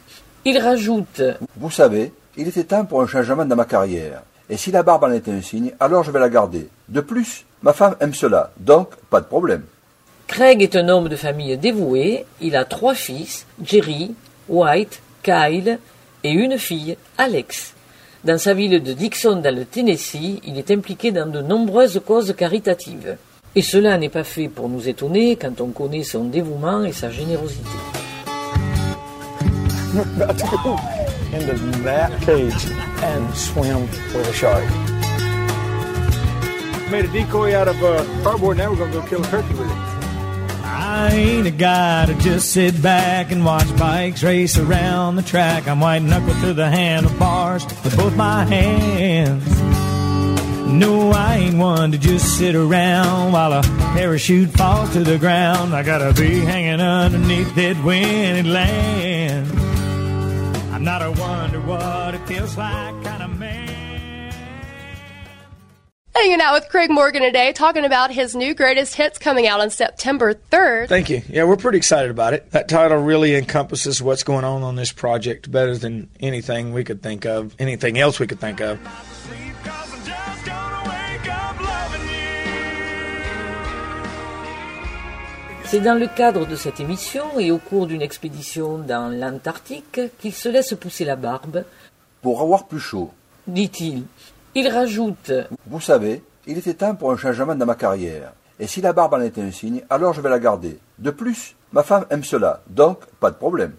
Il 0.45 0.59
rajoute 0.59 1.23
Vous 1.57 1.71
savez, 1.71 2.13
il 2.37 2.49
était 2.49 2.65
temps 2.65 2.85
pour 2.85 3.01
un 3.01 3.07
changement 3.07 3.47
dans 3.47 3.57
ma 3.57 3.65
carrière. 3.65 4.25
Et 4.51 4.59
si 4.59 4.73
la 4.73 4.83
barbe 4.83 5.05
en 5.05 5.13
est 5.13 5.27
un 5.27 5.41
signe, 5.41 5.73
alors 5.81 6.05
je 6.05 6.11
vais 6.11 6.21
la 6.21 6.29
garder. 6.29 6.69
De 6.91 7.01
plus, 7.01 7.47
ma 7.63 7.73
femme 7.73 7.97
aime 7.99 8.13
cela, 8.13 8.51
donc 8.59 8.91
pas 9.09 9.23
de 9.23 9.27
problème. 9.27 9.63
Craig 10.27 10.61
est 10.61 10.77
un 10.77 10.91
homme 10.91 11.09
de 11.09 11.17
famille 11.17 11.57
dévoué. 11.57 12.27
Il 12.43 12.57
a 12.57 12.67
trois 12.67 12.95
fils, 12.95 13.47
Jerry, 13.65 14.15
White, 14.51 15.01
Kyle 15.23 15.79
et 16.25 16.31
une 16.31 16.59
fille, 16.59 16.99
Alex. 17.17 17.73
Dans 18.25 18.39
sa 18.39 18.55
ville 18.55 18.83
de 18.83 18.93
Dixon, 18.95 19.37
dans 19.37 19.55
le 19.55 19.67
Tennessee, 19.67 20.41
il 20.47 20.57
est 20.57 20.71
impliqué 20.71 21.13
dans 21.13 21.27
de 21.27 21.43
nombreuses 21.43 22.01
causes 22.07 22.35
caritatives. 22.35 23.19
Et 23.55 23.61
cela 23.61 23.99
n'est 23.99 24.09
pas 24.09 24.25
fait 24.25 24.49
pour 24.49 24.71
nous 24.71 24.89
étonner 24.89 25.37
quand 25.37 25.61
on 25.61 25.69
connaît 25.69 26.05
son 26.05 26.25
dévouement 26.25 26.85
et 26.85 26.93
sa 26.93 27.11
générosité. 27.11 27.69
to 29.93 30.01
a. 34.49 34.63
Made 36.91 37.05
a 37.05 37.09
decoy 37.09 37.55
out 37.55 37.69
of 37.69 37.83
uh, 37.83 38.03
cardboard. 38.23 38.57
Now 38.57 38.71
we're 38.71 38.79
gonna 38.79 38.93
go 38.93 39.03
kill 39.03 39.23
a 39.23 39.27
turkey 39.27 39.53
with 39.55 39.71
it. 39.71 39.94
I 40.97 41.11
ain't 41.11 41.47
a 41.49 41.51
guy 41.51 42.07
to 42.07 42.15
just 42.21 42.53
sit 42.53 42.81
back 42.81 43.33
and 43.33 43.45
watch 43.45 43.67
bikes 43.77 44.23
race 44.23 44.57
around 44.57 45.17
the 45.17 45.23
track. 45.23 45.67
I'm 45.67 45.81
white 45.81 46.03
knuckle 46.03 46.35
to 46.43 46.55
the 46.55 46.71
handlebars 46.71 47.65
with 47.65 47.97
both 47.97 48.15
my 48.15 48.45
hands. 48.45 49.45
No, 50.73 51.11
I 51.11 51.35
ain't 51.39 51.59
one 51.59 51.91
to 51.91 51.99
just 51.99 52.39
sit 52.39 52.55
around 52.55 53.33
while 53.33 53.53
a 53.53 53.63
parachute 53.97 54.51
falls 54.51 54.93
to 54.93 55.03
the 55.03 55.19
ground. 55.19 55.75
I 55.75 55.83
gotta 55.83 56.13
be 56.15 56.39
hanging 56.39 56.81
underneath 56.81 57.53
that 57.57 57.77
when 57.83 58.37
it 58.37 58.47
lands. 58.47 59.53
I'm 60.73 60.85
not 60.85 61.03
a 61.03 61.11
wonder 61.11 61.61
what 61.61 62.15
it 62.15 62.25
feels 62.29 62.57
like 62.57 63.03
kind 63.03 63.25
of 63.25 63.37
man. 63.37 63.74
Hanging 66.17 66.41
out 66.41 66.55
with 66.55 66.69
Craig 66.69 66.91
Morgan 66.91 67.23
today, 67.23 67.53
talking 67.53 67.85
about 67.85 68.11
his 68.13 68.37
new 68.37 68.55
greatest 68.55 68.95
hits 68.95 69.19
coming 69.19 69.49
out 69.49 69.61
on 69.61 69.69
September 69.71 70.33
3rd. 70.33 70.89
Thank 70.89 71.11
you. 71.11 71.23
Yeah, 71.29 71.43
we're 71.45 71.57
pretty 71.57 71.77
excited 71.79 72.09
about 72.11 72.35
it. 72.35 72.51
That 72.53 72.69
title 72.69 72.99
really 72.99 73.35
encompasses 73.35 74.01
what's 74.01 74.23
going 74.23 74.45
on 74.45 74.63
on 74.63 74.77
this 74.77 74.93
project 74.93 75.51
better 75.51 75.77
than 75.77 76.09
anything 76.21 76.73
we 76.73 76.85
could 76.85 77.03
think 77.03 77.27
of, 77.27 77.55
anything 77.59 77.99
else 77.99 78.21
we 78.21 78.29
could 78.29 78.39
think 78.39 78.61
of. 78.61 78.79
Sleep, 78.79 79.55
'cause 79.65 79.93
I'm 79.93 80.05
just 80.07 80.45
gonna 80.47 80.89
wake 80.89 81.29
up 81.29 81.61
loving 81.61 82.09
you. 82.09 82.31
C'est 85.65 85.81
dans 85.81 85.99
le 85.99 86.07
cadre 86.07 86.47
de 86.47 86.55
cette 86.55 86.79
émission 86.79 87.41
et 87.41 87.51
au 87.51 87.59
cours 87.59 87.89
d'une 87.89 88.03
expédition 88.03 88.79
dans 88.79 89.09
l'Antarctique 89.09 90.01
qu'il 90.21 90.33
se 90.33 90.49
laisse 90.49 90.75
pousser 90.81 91.05
la 91.05 91.17
barbe, 91.17 91.65
Pour 92.23 92.41
avoir 92.41 92.67
plus 92.69 92.79
chaud. 92.81 93.11
dit-il. 93.49 94.05
Il 94.57 94.69
rajoute 94.69 95.33
Vous 95.67 95.81
savez, 95.81 96.23
il 96.47 96.59
était 96.59 96.75
temps 96.75 96.95
pour 96.95 97.11
un 97.11 97.17
changement 97.17 97.57
dans 97.57 97.67
ma 97.67 97.75
carrière. 97.75 98.33
Et 98.61 98.69
si 98.69 98.81
la 98.81 98.93
barbe 98.93 99.15
en 99.15 99.21
était 99.21 99.41
un 99.41 99.51
signe, 99.51 99.83
alors 99.91 100.13
je 100.15 100.21
vais 100.21 100.31
la 100.31 100.39
garder. 100.39 100.79
De 100.99 101.11
plus, 101.11 101.57
ma 101.73 101.83
femme 101.83 102.07
aime 102.11 102.23
cela, 102.23 102.61
donc 102.69 103.01
pas 103.19 103.33
de 103.33 103.37
problème. 103.37 103.73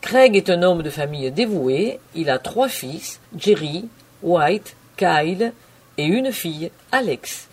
Craig 0.00 0.34
est 0.34 0.50
un 0.50 0.62
homme 0.64 0.82
de 0.82 0.90
famille 0.90 1.30
dévoué. 1.30 2.00
Il 2.16 2.30
a 2.30 2.40
trois 2.40 2.68
fils, 2.68 3.20
Jerry, 3.36 3.88
White, 4.24 4.74
Kyle 4.96 5.52
et 5.96 6.04
une 6.04 6.32
fille, 6.32 6.72
Alex. 6.90 7.46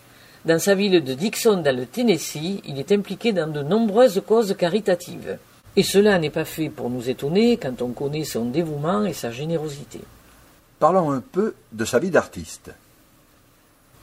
Dans 0.46 0.58
sa 0.58 0.74
ville 0.74 1.04
de 1.04 1.14
Dixon, 1.14 1.58
dans 1.58 1.76
le 1.76 1.86
Tennessee, 1.86 2.62
il 2.66 2.80
est 2.80 2.92
impliqué 2.92 3.32
dans 3.32 3.48
de 3.48 3.62
nombreuses 3.62 4.24
causes 4.26 4.56
caritatives. 4.58 5.38
Et 5.76 5.84
cela 5.84 6.18
n'est 6.18 6.32
pas 6.32 6.46
fait 6.46 6.70
pour 6.70 6.90
nous 6.90 7.10
étonner 7.10 7.58
quand 7.58 7.84
on 7.84 7.90
connaît 7.90 8.24
son 8.24 8.46
dévouement 8.46 9.06
et 9.06 9.14
sa 9.14 9.30
générosité. 9.30 10.00
Parlons 10.80 11.12
un 11.12 11.22
peu 11.22 11.56
de 11.72 11.86
sa 11.86 12.00
vie 12.00 12.10
d'artiste. 12.10 12.72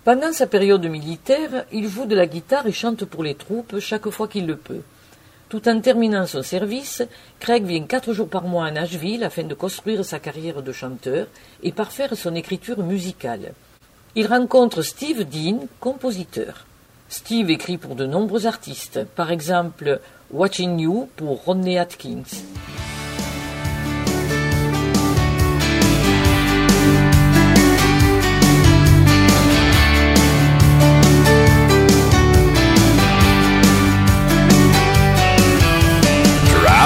Pendant 0.05 0.33
sa 0.33 0.47
période 0.47 0.85
militaire, 0.87 1.65
il 1.71 1.89
joue 1.89 2.07
de 2.07 2.17
la 2.17 2.27
guitare 2.27 2.67
et 2.67 2.73
chante 2.73 3.05
pour 3.05 3.23
les 3.23 3.35
troupes 3.35 3.79
chaque 3.79 4.11
fois 4.11 4.27
qu'il 4.27 4.47
le 4.47 4.57
peut. 4.57 4.83
Tout 5.49 5.69
en 5.69 5.81
terminant 5.81 6.27
son 6.27 6.43
service, 6.43 7.03
Craig 7.39 7.65
vient 7.65 7.85
quatre 7.85 8.15
jours 8.15 8.29
par 8.29 8.45
mois 8.45 8.67
à 8.67 8.71
Nashville 8.71 9.23
afin 9.23 9.45
de 9.45 9.55
construire 9.55 10.03
sa 10.03 10.19
carrière 10.19 10.63
de 10.63 10.73
chanteur 10.73 11.27
et 11.63 11.73
parfaire 11.73 12.17
son 12.17 12.35
écriture 12.35 12.83
musicale. 12.83 13.53
Il 14.15 14.27
rencontre 14.27 14.81
Steve 14.81 15.25
Dean, 15.25 15.67
compositeur. 15.79 16.65
Steve 17.11 17.51
écrit 17.51 17.77
pour 17.77 17.95
de 17.95 18.07
nombreux 18.07 18.47
artistes, 18.47 19.05
par 19.15 19.31
exemple 19.31 20.01
Watching 20.31 20.81
You 20.81 21.11
pour 21.17 21.45
Rodney 21.45 21.79
Atkins. 21.79 22.25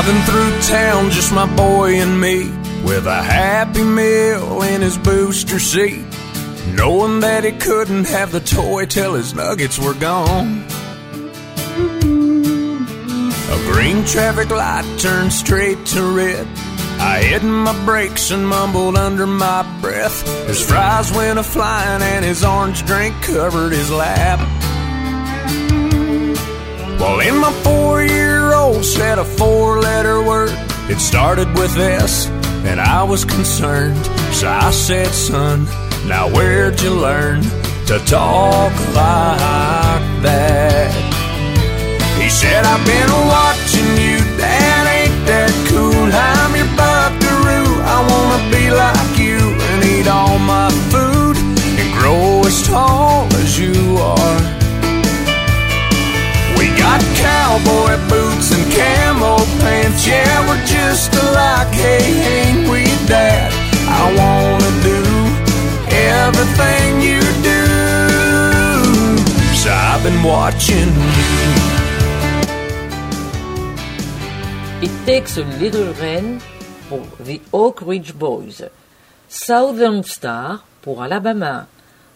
Driving 0.06 0.22
through 0.22 0.60
town, 0.60 1.10
just 1.10 1.32
my 1.32 1.52
boy 1.56 1.94
and 2.00 2.20
me, 2.20 2.48
with 2.84 3.08
a 3.08 3.22
happy 3.25 3.82
meal 3.82 4.62
in 4.62 4.80
his 4.80 4.96
booster 4.96 5.58
seat, 5.58 6.06
knowing 6.75 7.18
that 7.18 7.42
he 7.42 7.50
couldn't 7.50 8.06
have 8.06 8.30
the 8.30 8.38
toy 8.38 8.86
till 8.86 9.14
his 9.14 9.34
nuggets 9.34 9.80
were 9.80 9.94
gone. 9.94 10.64
A 13.50 13.72
green 13.72 14.04
traffic 14.04 14.50
light 14.50 14.84
turned 15.00 15.32
straight 15.32 15.84
to 15.86 16.14
red. 16.14 16.46
I 17.00 17.25
hit 17.25 17.42
my 17.42 17.75
brakes 17.84 18.30
and 18.30 18.46
mumbled 18.46 18.96
under 18.96 19.26
my 19.26 19.64
breath. 19.80 20.25
His 20.46 20.64
fries 20.64 21.10
went 21.10 21.40
a 21.40 21.42
flying 21.42 22.02
and 22.02 22.25
his 22.25 22.44
orange 22.44 22.86
drink 22.86 23.20
covered 23.22 23.72
his 23.72 23.90
lap. 23.90 24.38
Well, 26.98 27.20
in 27.20 27.36
my 27.38 27.52
four 27.62 28.02
year 28.02 28.54
old 28.54 28.84
said 28.84 29.18
a 29.18 29.24
four 29.24 29.80
letter 29.80 30.22
word. 30.22 30.54
It 30.88 30.98
started 30.98 31.48
with 31.58 31.76
S, 31.76 32.28
and 32.64 32.80
I 32.80 33.02
was 33.02 33.24
concerned. 33.24 34.04
So 34.32 34.48
I 34.48 34.70
said, 34.70 35.08
son, 35.08 35.66
now 36.06 36.28
where'd 36.28 36.80
you 36.80 36.94
learn 36.94 37.42
to 37.86 37.98
talk 38.06 38.72
like 38.94 40.06
that? 40.22 40.92
He 42.20 42.30
said, 42.30 42.64
I've 42.64 42.84
been 42.86 43.12
watching 43.28 43.90
you, 44.00 44.18
Dad, 44.38 44.84
ain't 44.96 45.26
that 45.26 45.52
cool? 45.68 46.08
I'm 46.08 46.52
your 46.56 46.70
buckaroo. 46.80 47.70
I 47.84 47.98
wanna 48.10 48.40
be 48.50 48.70
like 48.70 49.18
you 49.18 49.38
and 49.70 49.84
eat 49.84 50.08
all 50.08 50.38
my 50.38 50.70
food 50.90 51.37
and 51.78 51.92
grow 51.98 52.42
as 52.46 52.66
tall 52.66 53.26
as 53.35 53.59
you 53.59 53.98
are. 53.98 54.56
Cowboy 57.26 57.94
boots 58.08 58.48
and 58.54 58.64
camo 58.76 59.36
pants. 59.62 60.06
Yeah, 60.06 60.36
we're 60.46 60.64
just 60.66 61.10
alike. 61.14 61.72
Hey, 61.74 62.06
ain't 62.36 62.68
we, 62.70 62.82
Dad? 63.10 63.50
I 64.00 64.04
wanna 64.20 64.72
do 64.90 65.00
everything 66.14 66.88
you 67.08 67.22
do. 67.50 67.62
So 69.60 69.70
I've 69.72 70.02
been 70.06 70.22
watching. 70.22 70.90
It 74.84 74.94
Takes 75.06 75.36
a 75.38 75.44
Little 75.62 75.92
Rain 75.94 76.40
for 76.88 77.00
The 77.18 77.40
Oak 77.52 77.80
Ridge 77.80 78.12
Boys, 78.18 78.60
Southern 79.28 80.02
Star 80.02 80.62
pour 80.82 81.02
Alabama, 81.02 81.66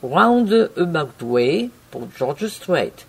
Roundabout 0.02 1.22
Way 1.22 1.70
pour 1.90 2.08
George 2.18 2.46
Strait, 2.48 3.04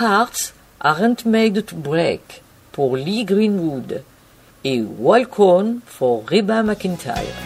Hearts 0.00 0.52
Aren't 0.86 1.26
Made 1.26 1.66
to 1.66 1.74
Break 1.74 2.44
pour 2.70 2.96
Lee 2.96 3.24
Greenwood 3.24 4.04
et 4.62 4.82
Walk 4.82 5.40
On 5.40 5.80
pour 5.98 6.24
Reba 6.28 6.62
McEntire. 6.62 7.45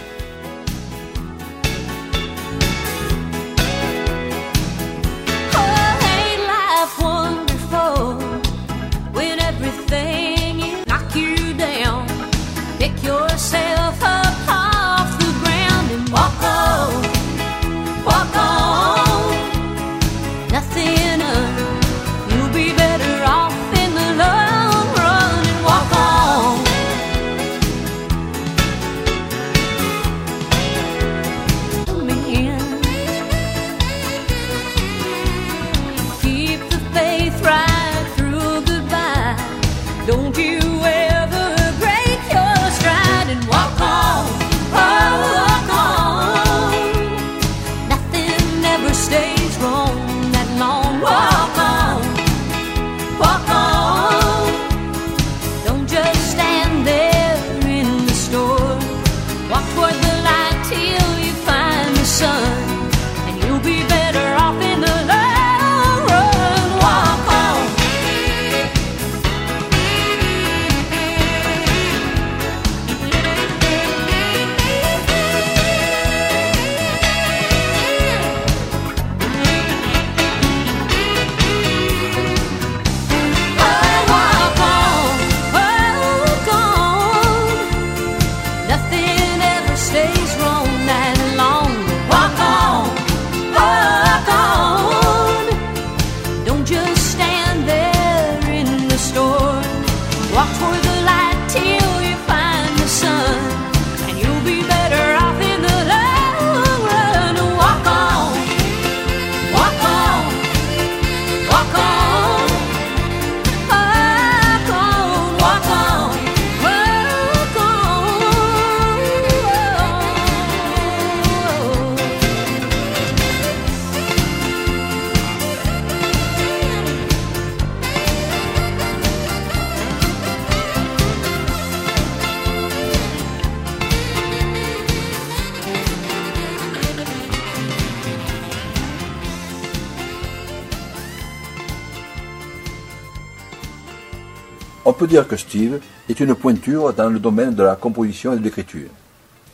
Dire 145.10 145.26
que 145.26 145.36
Steve 145.36 145.80
est 146.08 146.20
une 146.20 146.34
pointure 146.36 146.92
dans 146.94 147.10
le 147.10 147.18
domaine 147.18 147.54
de 147.54 147.64
la 147.64 147.74
composition 147.74 148.32
et 148.32 148.36
de 148.36 148.44
l'écriture. 148.44 148.88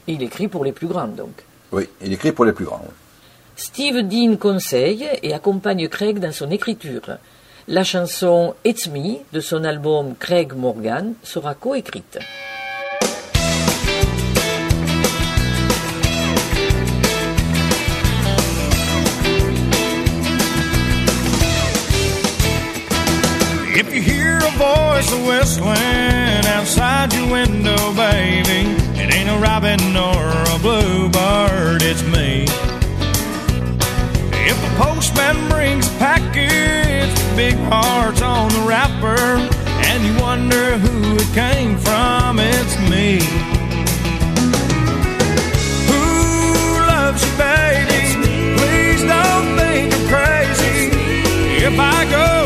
Il 0.06 0.22
écrit 0.22 0.48
pour 0.48 0.64
les 0.64 0.72
plus 0.72 0.86
grands, 0.86 1.08
donc. 1.08 1.42
Oui, 1.72 1.88
il 2.04 2.12
écrit 2.12 2.32
pour 2.32 2.44
les 2.44 2.52
plus 2.52 2.66
grands. 2.66 2.82
oui. 2.84 2.94
Steve 3.56 4.02
Dean 4.02 4.36
conseille 4.36 5.08
et 5.22 5.32
accompagne 5.32 5.88
Craig 5.88 6.18
dans 6.18 6.30
son 6.30 6.50
écriture. 6.50 7.16
La 7.68 7.84
chanson 7.84 8.54
It's 8.66 8.86
Me 8.88 9.16
de 9.32 9.40
son 9.40 9.64
album 9.64 10.14
Craig 10.14 10.52
Morgan 10.52 11.14
sera 11.22 11.54
coécrite. 11.54 12.18
If 23.78 23.94
you 23.94 24.00
hear 24.00 24.15
a 24.66 24.76
voice 24.76 25.12
a 25.12 25.18
whistling 25.26 26.46
outside 26.57 27.12
your 27.12 27.31
window, 27.31 27.94
baby, 27.94 28.70
it 29.00 29.14
ain't 29.14 29.31
a 29.31 29.38
robin 29.38 29.79
nor 29.92 30.16
a 30.55 30.59
bluebird, 30.61 31.83
it's 31.83 32.02
me. 32.05 32.44
If 34.48 34.57
the 34.61 34.72
postman 34.76 35.48
brings 35.48 35.87
a 35.88 35.98
package 35.98 37.11
with 37.11 37.37
big 37.37 37.57
hearts 37.70 38.22
on 38.22 38.48
the 38.50 38.61
wrapper, 38.61 39.18
and 39.88 40.05
you 40.05 40.20
wonder 40.20 40.79
who 40.79 41.16
it 41.16 41.33
came 41.35 41.76
from, 41.79 42.38
it's 42.38 42.76
me. 42.90 43.20
Who 45.90 46.05
loves 46.87 47.24
you, 47.24 47.33
baby? 47.38 48.00
Please 48.59 49.02
don't 49.02 49.57
think 49.59 49.94
I'm 49.94 50.07
crazy. 50.09 50.90
If 51.64 51.79
I 51.79 52.11
go 52.11 52.45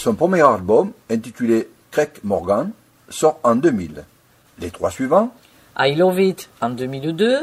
Son 0.00 0.14
premier 0.14 0.40
album, 0.40 0.92
intitulé 1.10 1.68
Craig 1.90 2.08
Morgan, 2.24 2.70
sort 3.10 3.38
en 3.42 3.54
2000. 3.54 4.02
Les 4.58 4.70
trois 4.70 4.90
suivants, 4.90 5.30
I 5.78 5.94
Love 5.94 6.18
It 6.18 6.48
en 6.62 6.70
2002, 6.70 7.36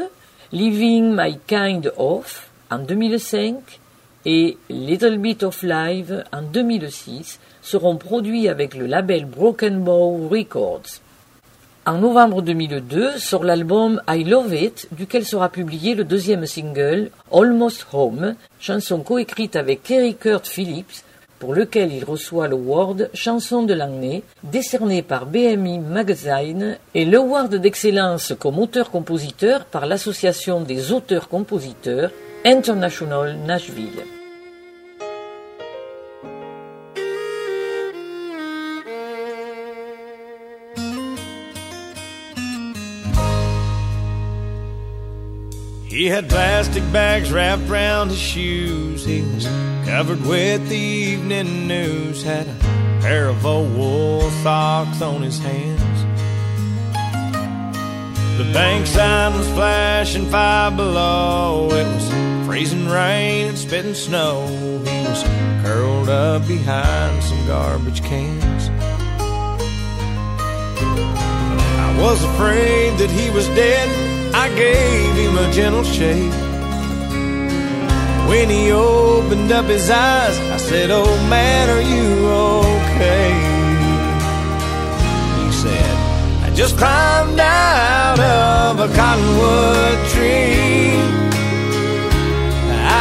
Living 0.50 1.14
My 1.16 1.38
Kind 1.46 1.92
Of 1.96 2.48
en 2.68 2.80
2005 2.80 3.78
et 4.26 4.58
Little 4.70 5.18
Bit 5.18 5.44
of 5.44 5.62
Life 5.62 6.10
en 6.32 6.42
2006 6.42 7.38
seront 7.62 7.96
produits 7.96 8.48
avec 8.48 8.74
le 8.74 8.86
label 8.86 9.26
Broken 9.26 9.84
Bow 9.84 10.26
Records. 10.28 10.98
En 11.86 11.98
novembre 11.98 12.42
2002 12.42 13.18
sort 13.18 13.44
l'album 13.44 14.02
I 14.08 14.24
Love 14.24 14.52
It, 14.52 14.88
duquel 14.90 15.24
sera 15.24 15.48
publié 15.48 15.94
le 15.94 16.02
deuxième 16.02 16.44
single 16.44 17.12
Almost 17.32 17.86
Home, 17.92 18.34
chanson 18.58 19.04
coécrite 19.04 19.54
avec 19.54 19.84
Kerry 19.84 20.16
Kurt 20.16 20.48
Phillips, 20.48 21.04
pour 21.38 21.54
lequel 21.54 21.92
il 21.92 22.04
reçoit 22.04 22.48
l'award 22.48 23.10
Chanson 23.14 23.62
de 23.62 23.74
l'année, 23.74 24.22
décerné 24.42 25.02
par 25.02 25.26
BMI 25.26 25.78
Magazine, 25.78 26.78
et 26.94 27.04
l'award 27.04 27.54
d'excellence 27.54 28.34
comme 28.38 28.58
auteur-compositeur 28.58 29.64
par 29.64 29.86
l'Association 29.86 30.60
des 30.60 30.92
auteurs-compositeurs 30.92 32.10
International 32.44 33.36
Nashville. 33.46 34.17
He 45.98 46.06
had 46.06 46.28
plastic 46.28 46.84
bags 46.92 47.32
wrapped 47.32 47.68
around 47.68 48.10
his 48.10 48.20
shoes. 48.20 49.04
He 49.04 49.22
was 49.22 49.46
covered 49.84 50.24
with 50.24 50.68
the 50.68 50.76
evening 50.76 51.66
news. 51.66 52.22
Had 52.22 52.46
a 52.46 52.54
pair 53.00 53.26
of 53.26 53.44
old 53.44 53.76
wool 53.76 54.30
socks 54.44 55.02
on 55.02 55.22
his 55.22 55.40
hands. 55.40 55.82
The 58.38 58.48
bank 58.52 58.86
sign 58.86 59.36
was 59.36 59.48
flashing 59.48 60.26
five 60.26 60.76
below. 60.76 61.68
It 61.72 61.84
was 61.84 62.46
freezing 62.46 62.88
rain 62.88 63.48
and 63.48 63.58
spitting 63.58 63.94
snow. 63.94 64.46
He 64.46 65.02
was 65.02 65.24
curled 65.64 66.10
up 66.10 66.46
behind 66.46 67.24
some 67.24 67.44
garbage 67.48 68.04
cans. 68.04 68.70
I 70.80 71.98
was 72.00 72.22
afraid 72.22 72.96
that 72.98 73.10
he 73.10 73.30
was 73.30 73.48
dead. 73.48 74.17
I 74.34 74.48
gave 74.54 75.14
him 75.14 75.38
a 75.38 75.52
gentle 75.52 75.84
shake. 75.84 76.32
When 78.28 78.50
he 78.50 78.72
opened 78.72 79.50
up 79.52 79.64
his 79.66 79.88
eyes, 79.88 80.38
I 80.38 80.58
said, 80.58 80.90
Oh 80.90 81.16
man, 81.28 81.70
are 81.70 81.80
you 81.80 82.28
okay? 82.74 83.32
He 85.40 85.52
said, 85.52 85.94
I 86.44 86.50
just 86.54 86.76
climbed 86.76 87.40
out 87.40 88.20
of 88.20 88.80
a 88.80 88.88
cottonwood 88.94 89.98
tree. 90.12 90.92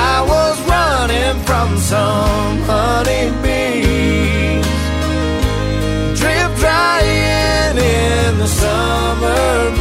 I 0.10 0.24
was 0.34 0.56
running 0.74 1.38
from 1.44 1.78
some 1.78 2.62
honeybees. 2.72 4.66
Drip 6.20 6.52
drying 6.56 7.78
in 7.78 8.38
the 8.40 8.48
summer 8.48 9.77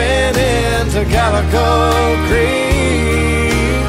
jumping 0.00 0.36
into 0.80 1.04
Calico 1.12 2.16
Creek. 2.28 3.84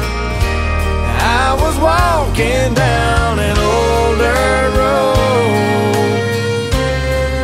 I 1.24 1.56
was 1.60 1.76
walking 1.78 2.74
down 2.74 3.38
an 3.38 3.56
old 3.58 4.18
dirt 4.18 4.72
road 4.80 5.92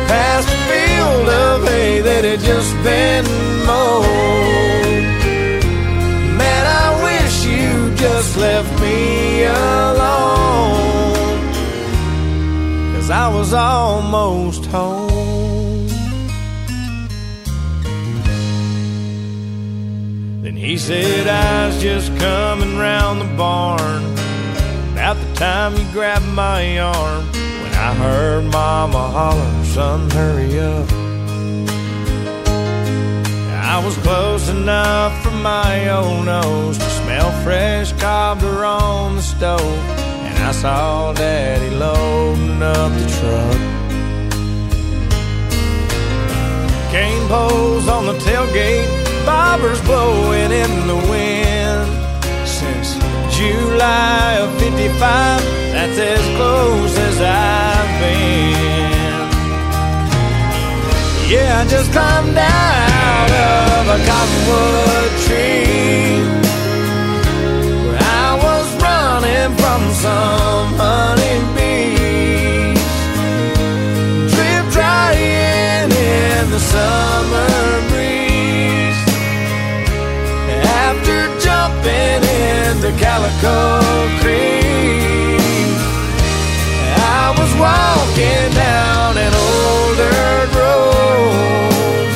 past 0.07 0.47
a 0.47 0.57
field 0.69 1.29
of 1.29 1.67
hay 1.67 2.01
that 2.01 2.23
had 2.23 2.39
just 2.39 2.73
been 2.83 3.25
mowed. 3.65 5.03
Man, 6.37 6.65
I 6.83 7.03
wish 7.03 7.45
you 7.45 7.95
just 7.95 8.37
left 8.37 8.71
me 8.81 9.45
alone. 9.45 10.29
Cause 12.95 13.09
I 13.09 13.27
was 13.33 13.53
almost 13.53 14.65
home. 14.67 15.08
Said, 20.79 21.27
I 21.27 21.67
was 21.67 21.81
just 21.81 22.15
coming 22.17 22.77
round 22.77 23.19
the 23.19 23.31
barn. 23.35 24.03
About 24.93 25.17
the 25.17 25.33
time 25.35 25.75
you 25.75 25.85
grabbed 25.91 26.25
my 26.27 26.79
arm, 26.79 27.25
when 27.61 27.73
I 27.73 27.93
heard 27.95 28.45
Mama 28.45 29.09
holler, 29.09 29.65
son, 29.65 30.09
hurry 30.09 30.57
up. 30.59 30.89
I 33.71 33.83
was 33.83 33.97
close 33.97 34.47
enough 34.49 35.21
for 35.21 35.31
my 35.31 35.89
old 35.89 36.25
nose 36.25 36.77
to 36.77 36.89
smell 37.01 37.31
fresh 37.43 37.91
cobbler 37.93 38.63
on 38.63 39.17
the 39.17 39.21
stove. 39.21 39.61
And 39.61 40.37
I 40.43 40.51
saw 40.51 41.13
Daddy 41.13 41.75
loading 41.75 42.63
up 42.63 42.91
the 42.99 43.07
truck. 43.19 43.59
Cane 46.91 47.27
poles 47.27 47.87
on 47.87 48.05
the 48.07 48.13
tailgate, 48.13 49.08
bobbers 49.29 49.81
blowing 49.85 50.51
in 50.63 50.71
the 50.91 50.99
wind. 51.11 51.87
Since 52.57 52.89
July 53.37 54.29
of 54.43 54.49
55, 54.59 55.41
that's 55.73 55.99
as 56.13 56.23
close 56.37 56.95
as 57.07 57.17
I've 57.21 57.91
been. 58.01 59.27
Yeah, 61.33 61.61
I 61.61 61.63
just 61.75 61.89
climbed 61.95 62.37
out 62.37 63.31
of 63.53 63.81
a 63.95 63.99
cottonwood 64.09 65.11
tree 65.25 66.17
where 67.85 68.03
I 68.25 68.29
was 68.45 68.67
running 68.85 69.51
from 69.61 69.81
some 70.05 70.69
honeybees, 70.83 72.01
drip 74.33 74.65
drying 74.75 75.91
in 75.91 76.41
the 76.55 76.61
summer 76.73 77.58
Jumping 81.59 82.23
into 82.23 82.89
Calico 83.03 83.59
Creek, 84.21 85.75
I 86.95 87.35
was 87.37 87.51
walking 87.65 88.49
down 88.55 89.17
an 89.17 89.33
old 89.47 89.97
dirt 90.01 90.49
road 90.55 92.07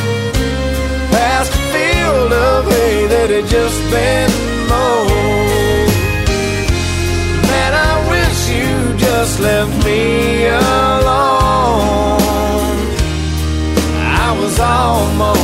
past 1.11 1.51
a 1.51 1.63
field 1.75 2.31
of 2.31 2.71
hay 2.71 3.07
that 3.13 3.29
had 3.35 3.47
just 3.57 3.79
been 3.91 4.31
mowed. 4.71 5.91
Man, 7.51 7.73
I 7.91 7.93
wish 8.13 8.39
you 8.57 8.71
just 8.95 9.33
left 9.41 9.75
me 9.85 10.47
alone. 10.47 11.43
I 14.23 14.29
was 14.39 14.57
almost 14.57 15.42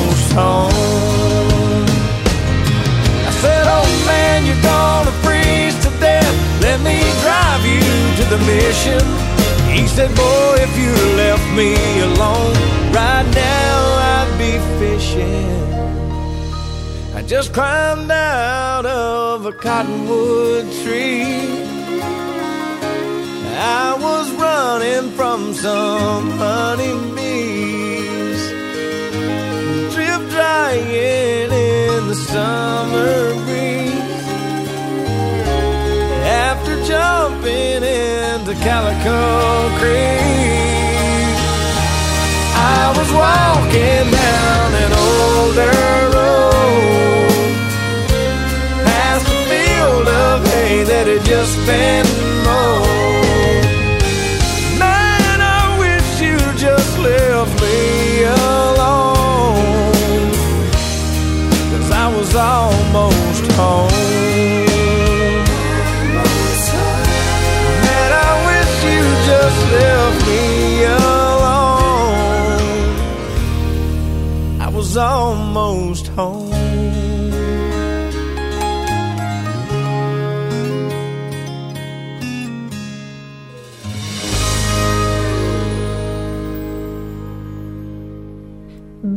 mission. 8.46 9.04
He 9.76 9.88
said, 9.88 10.10
Boy, 10.16 10.56
if 10.60 10.74
you 10.78 10.94
left 11.16 11.48
me 11.56 11.74
alone, 12.10 12.54
right 12.92 13.28
now 13.34 13.78
I'd 14.16 14.32
be 14.38 14.60
fishing. 14.80 15.60
I 17.16 17.22
just 17.22 17.54
climbed 17.54 18.12
out 18.12 18.86
of 18.86 19.46
a 19.46 19.52
cottonwood 19.52 20.72
tree. 20.84 21.68
I 23.62 23.94
was 24.00 24.32
running 24.34 25.12
from 25.12 25.54
some 25.54 26.32
honeybees, 26.32 27.22
drip 29.94 30.22
drying 30.30 31.52
in 31.52 32.08
the 32.08 32.16
summer 32.16 33.34
breeze. 33.44 34.28
After 36.24 36.82
jumping 36.86 37.84
into 38.50 38.64
Calico 38.64 39.70
Creek, 39.78 40.00
I 42.56 42.94
was 42.98 43.12
walking 43.12 44.12
down 44.12 44.74
an 44.74 44.92
old 44.94 45.56
dirt 45.56 46.14
road 46.16 47.54
past 48.86 49.28
a 49.28 49.30
field 49.50 50.08
of 50.08 50.46
hay 50.54 50.84
that 50.84 51.08
had 51.08 51.24
just 51.26 51.58
been 51.66 52.29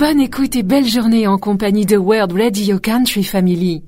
Bonne 0.03 0.19
écoute 0.19 0.57
et 0.57 0.65
belle 0.65 0.88
journée 0.88 1.29
en 1.29 1.38
compagnie 1.38 1.87
de 1.87 1.97
World 1.97 2.33
Radio 2.33 2.81
Country 2.81 3.23
Family. 3.23 3.85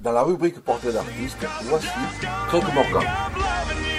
Dans 0.00 0.10
la 0.10 0.24
rubrique 0.24 0.58
portrait 0.58 0.92
d'artiste, 0.92 1.46
voici 1.66 1.86
Craig 2.48 2.64
Morgan. 2.74 3.08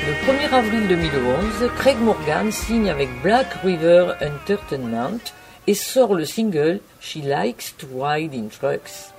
Le 0.08 0.14
1er 0.30 0.54
avril 0.54 0.88
2011, 0.90 1.72
Craig 1.78 1.96
Morgan 2.02 2.52
signe 2.52 2.90
avec 2.90 3.08
Black 3.24 3.48
River 3.64 4.12
Entertainment 4.22 5.22
et 5.68 5.74
sort 5.74 6.16
le 6.16 6.26
single 6.26 6.82
She 7.00 7.20
Likes 7.24 7.78
to 7.78 7.88
Ride 7.98 8.34
in 8.34 8.48
Trucks. 8.50 9.14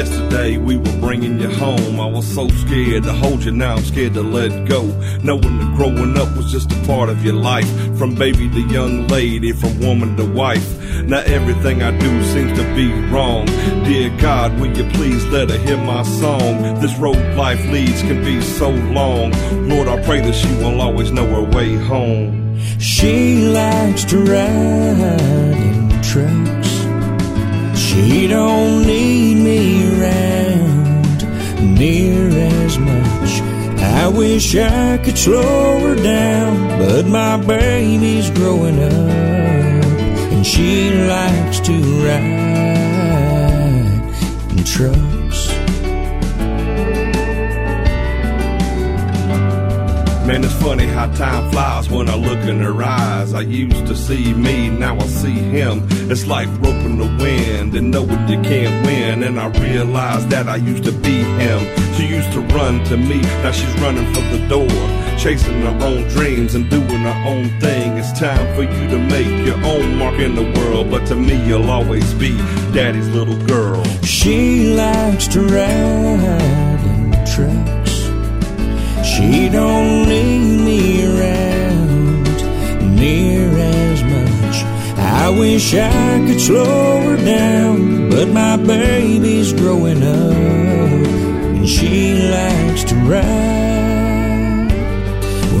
Yesterday 0.00 0.56
we 0.56 0.78
were 0.78 0.98
bringing 0.98 1.38
you 1.38 1.50
home. 1.50 2.00
I 2.00 2.06
was 2.06 2.26
so 2.26 2.48
scared 2.48 3.02
to 3.02 3.12
hold 3.12 3.44
you, 3.44 3.52
now 3.52 3.74
I'm 3.76 3.82
scared 3.82 4.14
to 4.14 4.22
let 4.22 4.66
go. 4.66 4.82
Knowing 5.22 5.58
that 5.58 5.74
growing 5.76 6.16
up 6.16 6.34
was 6.38 6.50
just 6.50 6.72
a 6.72 6.86
part 6.86 7.10
of 7.10 7.22
your 7.22 7.34
life. 7.34 7.70
From 7.98 8.14
baby 8.14 8.48
to 8.48 8.60
young 8.76 9.08
lady, 9.08 9.52
from 9.52 9.78
woman 9.80 10.16
to 10.16 10.24
wife. 10.24 10.68
Now 11.04 11.20
everything 11.38 11.82
I 11.82 11.90
do 11.98 12.10
seems 12.32 12.58
to 12.58 12.64
be 12.74 12.86
wrong. 13.12 13.44
Dear 13.84 14.08
God, 14.16 14.58
will 14.58 14.74
you 14.74 14.88
please 14.96 15.22
let 15.26 15.50
her 15.50 15.58
hear 15.58 15.76
my 15.76 16.02
song? 16.02 16.80
This 16.80 16.96
road 16.96 17.20
life 17.36 17.62
leads 17.66 18.00
can 18.00 18.24
be 18.24 18.40
so 18.40 18.70
long. 18.70 19.32
Lord, 19.68 19.86
I 19.86 20.02
pray 20.02 20.20
that 20.22 20.34
she 20.34 20.50
will 20.62 20.80
always 20.80 21.10
know 21.10 21.26
her 21.26 21.46
way 21.56 21.74
home. 21.74 22.58
She 22.78 23.44
likes 23.48 24.04
to 24.04 24.16
ride 24.16 25.58
in 25.68 25.90
trucks. 26.00 26.70
She 27.78 28.28
don't 28.28 28.86
need 28.86 29.34
me 29.44 29.89
around 30.00 31.78
near 31.78 32.28
as 32.28 32.78
much. 32.78 33.40
I 33.80 34.08
wish 34.08 34.56
I 34.56 34.98
could 34.98 35.18
slow 35.18 35.80
her 35.80 35.94
down, 35.94 36.78
but 36.78 37.06
my 37.06 37.36
baby's 37.44 38.30
growing 38.30 38.82
up 38.82 38.92
and 40.32 40.46
she 40.46 40.90
likes 40.90 41.60
to 41.60 41.72
ride 42.04 42.40
in 44.50 44.64
trucks. 44.64 45.19
Man, 50.30 50.44
it's 50.44 50.54
funny 50.62 50.86
how 50.86 51.12
time 51.14 51.50
flies 51.50 51.90
when 51.90 52.08
I 52.08 52.14
look 52.14 52.38
in 52.48 52.60
her 52.60 52.80
eyes. 52.84 53.34
I 53.34 53.40
used 53.40 53.84
to 53.88 53.96
see 53.96 54.32
me, 54.32 54.70
now 54.70 54.96
I 54.96 55.06
see 55.08 55.32
him. 55.32 55.88
It's 56.08 56.24
like 56.24 56.46
roping 56.60 56.98
the 56.98 57.10
wind 57.20 57.74
and 57.74 57.90
knowing 57.90 58.28
you 58.28 58.40
can't 58.40 58.86
win. 58.86 59.24
And 59.24 59.40
I 59.40 59.48
realize 59.58 60.24
that 60.28 60.46
I 60.48 60.54
used 60.54 60.84
to 60.84 60.92
be 60.92 61.24
him. 61.40 61.60
She 61.96 62.06
used 62.06 62.30
to 62.34 62.42
run 62.54 62.84
to 62.84 62.96
me, 62.96 63.20
now 63.42 63.50
she's 63.50 63.74
running 63.80 64.06
for 64.14 64.20
the 64.20 64.46
door. 64.46 65.18
Chasing 65.18 65.62
her 65.62 65.84
own 65.84 66.06
dreams 66.10 66.54
and 66.54 66.70
doing 66.70 67.02
her 67.10 67.22
own 67.26 67.48
thing. 67.58 67.98
It's 67.98 68.16
time 68.16 68.54
for 68.54 68.62
you 68.62 68.88
to 68.88 68.98
make 68.98 69.44
your 69.44 69.58
own 69.64 69.96
mark 69.96 70.14
in 70.20 70.36
the 70.36 70.48
world. 70.60 70.92
But 70.92 71.08
to 71.08 71.16
me, 71.16 71.44
you'll 71.44 71.68
always 71.68 72.14
be 72.14 72.36
daddy's 72.72 73.08
little 73.08 73.40
girl. 73.48 73.82
She 74.04 74.74
likes 74.76 75.26
to 75.26 75.40
ride 75.40 76.80
in 76.84 77.10
trucks. 77.26 77.79
She 79.20 79.50
don't 79.50 80.08
need 80.08 80.64
me 80.64 81.04
around 81.04 82.24
near 82.96 83.48
as 83.58 84.02
much. 84.02 84.56
I 84.96 85.28
wish 85.28 85.74
I 85.74 86.24
could 86.26 86.40
slow 86.40 87.02
her 87.02 87.16
down, 87.16 88.08
but 88.08 88.28
my 88.28 88.56
baby's 88.56 89.52
growing 89.52 90.02
up 90.02 90.32
and 90.32 91.68
she 91.68 92.14
likes 92.30 92.84
to 92.84 92.94
ride. 92.94 94.70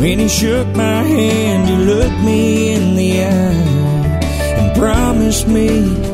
When 0.00 0.18
he 0.18 0.28
shook 0.28 0.66
my 0.68 1.02
hand, 1.02 1.68
he 1.68 1.76
looked 1.76 2.20
me 2.24 2.72
in 2.72 2.96
the 2.96 3.24
eye 3.24 4.20
and 4.58 4.74
promised 4.78 5.46
me 5.46 5.68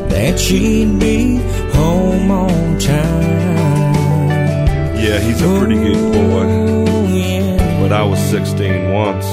that 0.09 0.37
she'd 0.37 0.99
be 0.99 1.37
home 1.73 2.29
on 2.29 2.77
time. 2.79 3.95
Yeah, 5.01 5.19
he's 5.19 5.41
a 5.41 5.47
pretty 5.57 5.75
good 5.75 6.11
boy. 6.11 6.86
I 7.97 8.03
was 8.03 8.19
16 8.29 8.93
once. 8.93 9.25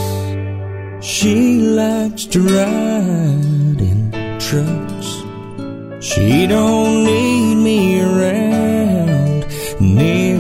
She 1.05 1.61
likes 1.61 2.25
to 2.25 2.41
ride 2.41 3.81
in 3.91 4.11
trucks. 4.41 5.09
She 6.01 6.47
don't 6.47 7.05
need 7.05 7.57
me 7.57 8.01
around 8.01 9.45
near 9.79 10.39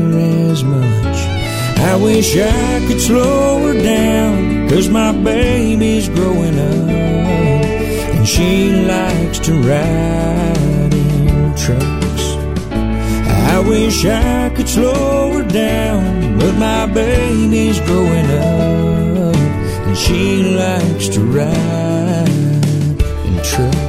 as 0.50 0.64
much. 0.64 1.18
I 1.90 1.96
wish 1.96 2.34
I 2.38 2.86
could 2.86 3.02
slow 3.02 3.66
her 3.66 3.78
down, 3.82 4.70
cause 4.70 4.88
my 4.88 5.12
baby's 5.12 6.08
growing 6.08 6.58
up. 6.58 6.88
And 8.14 8.26
she 8.26 8.70
likes 8.88 9.38
to 9.40 9.52
ride 9.52 10.53
wish 13.68 14.04
I 14.04 14.50
could 14.54 14.68
slow 14.68 15.32
her 15.32 15.48
down, 15.48 16.38
but 16.38 16.54
my 16.54 16.86
baby's 16.86 17.80
growing 17.80 18.26
up. 18.26 19.36
And 19.86 19.96
she 19.96 20.42
likes 20.56 21.08
to 21.08 21.20
ride 21.20 22.28
in 23.26 23.42
trucks. 23.42 23.83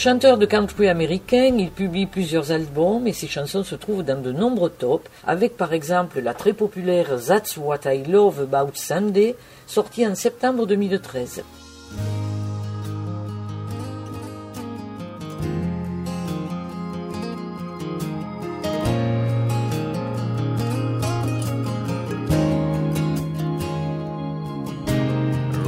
Chanteur 0.00 0.38
de 0.38 0.46
country 0.46 0.86
américain, 0.86 1.56
il 1.58 1.72
publie 1.72 2.06
plusieurs 2.06 2.52
albums 2.52 3.08
et 3.08 3.12
ses 3.12 3.26
chansons 3.26 3.64
se 3.64 3.74
trouvent 3.74 4.04
dans 4.04 4.22
de 4.22 4.30
nombreux 4.30 4.70
tops, 4.70 5.10
avec 5.26 5.56
par 5.56 5.72
exemple 5.72 6.20
la 6.20 6.34
très 6.34 6.52
populaire 6.52 7.08
That's 7.26 7.56
What 7.56 7.80
I 7.84 8.04
Love 8.04 8.42
About 8.42 8.70
Sunday, 8.74 9.34
sortie 9.66 10.06
en 10.06 10.14
septembre 10.14 10.66
2013. 10.66 11.42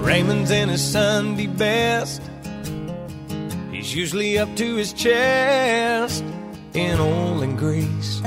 Raymond's 0.05 0.53
in 0.53 0.69
his 0.69 0.79
Sunday 0.79 1.49
best. 1.49 2.30
He's 3.91 3.97
usually 3.97 4.39
up 4.39 4.55
to 4.55 4.77
his 4.77 4.93
chest 4.93 6.23
in 6.75 7.01
oil 7.01 7.43
and 7.43 7.59
grease. 7.59 8.21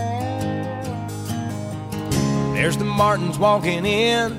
There's 2.54 2.76
the 2.76 2.84
Martins 2.84 3.40
walking 3.40 3.86
in 3.86 4.34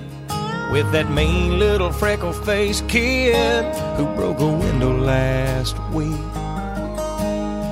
with 0.71 0.93
that 0.93 1.11
mean 1.11 1.59
little 1.59 1.93
freckle 1.93 2.35
faced 2.35 2.87
kid 2.91 3.65
who 3.97 4.05
broke 4.17 4.39
a 4.41 4.53
window 4.53 4.95
last 4.99 5.79
week. 5.95 6.13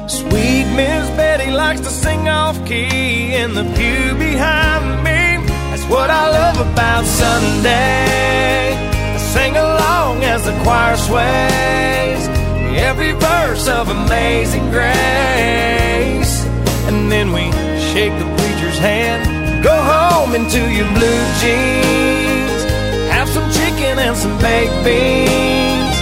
Sweet 0.08 0.64
Miss 0.74 1.10
Betty 1.18 1.50
likes 1.50 1.80
to 1.82 1.90
sing 1.90 2.30
off 2.30 2.56
key 2.66 3.34
in 3.34 3.52
the 3.52 3.64
pew 3.76 4.14
behind 4.14 5.04
me. 5.04 5.46
That's 5.68 5.84
what 5.90 6.08
I 6.08 6.30
love 6.30 6.72
about 6.72 7.04
Sunday. 7.04 8.72
I 9.12 9.18
sing 9.18 9.58
along 9.58 10.24
as 10.24 10.42
the 10.46 10.58
choir 10.62 10.96
sways 10.96 12.31
every 12.78 13.12
verse 13.12 13.68
of 13.68 13.88
Amazing 13.88 14.70
Grace. 14.70 16.44
And 16.88 17.10
then 17.10 17.32
we 17.32 17.50
shake 17.92 18.12
the 18.18 18.28
preacher's 18.36 18.78
hand, 18.78 19.62
go 19.62 19.74
home 19.74 20.34
into 20.34 20.60
your 20.70 20.88
blue 20.98 21.22
jeans, 21.40 22.62
have 23.10 23.28
some 23.28 23.48
chicken 23.50 23.98
and 23.98 24.16
some 24.16 24.36
baked 24.38 24.78
beans, 24.84 25.96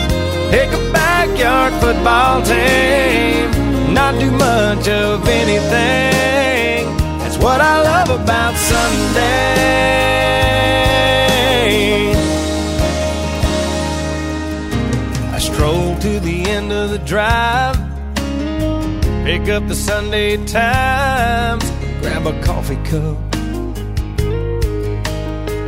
pick 0.51 0.71
a 0.73 0.93
backyard 0.93 1.73
football 1.83 2.43
team, 2.43 3.51
not 3.95 4.19
do 4.19 4.31
much 4.31 4.89
of 4.89 5.27
anything. 5.29 6.87
That's 7.19 7.39
what 7.39 7.61
I 7.61 7.83
love 7.83 8.11
about 8.21 8.55
Sunday. 8.57 9.61
Stroll 15.61 15.95
to 15.99 16.19
the 16.21 16.49
end 16.49 16.73
of 16.73 16.89
the 16.89 16.99
drive, 17.01 17.77
pick 19.27 19.47
up 19.51 19.69
the 19.69 19.75
Sunday 19.75 20.39
Times, 20.47 21.71
grab 22.01 22.27
a 22.27 22.33
coffee 22.43 22.81
cup. 22.91 23.19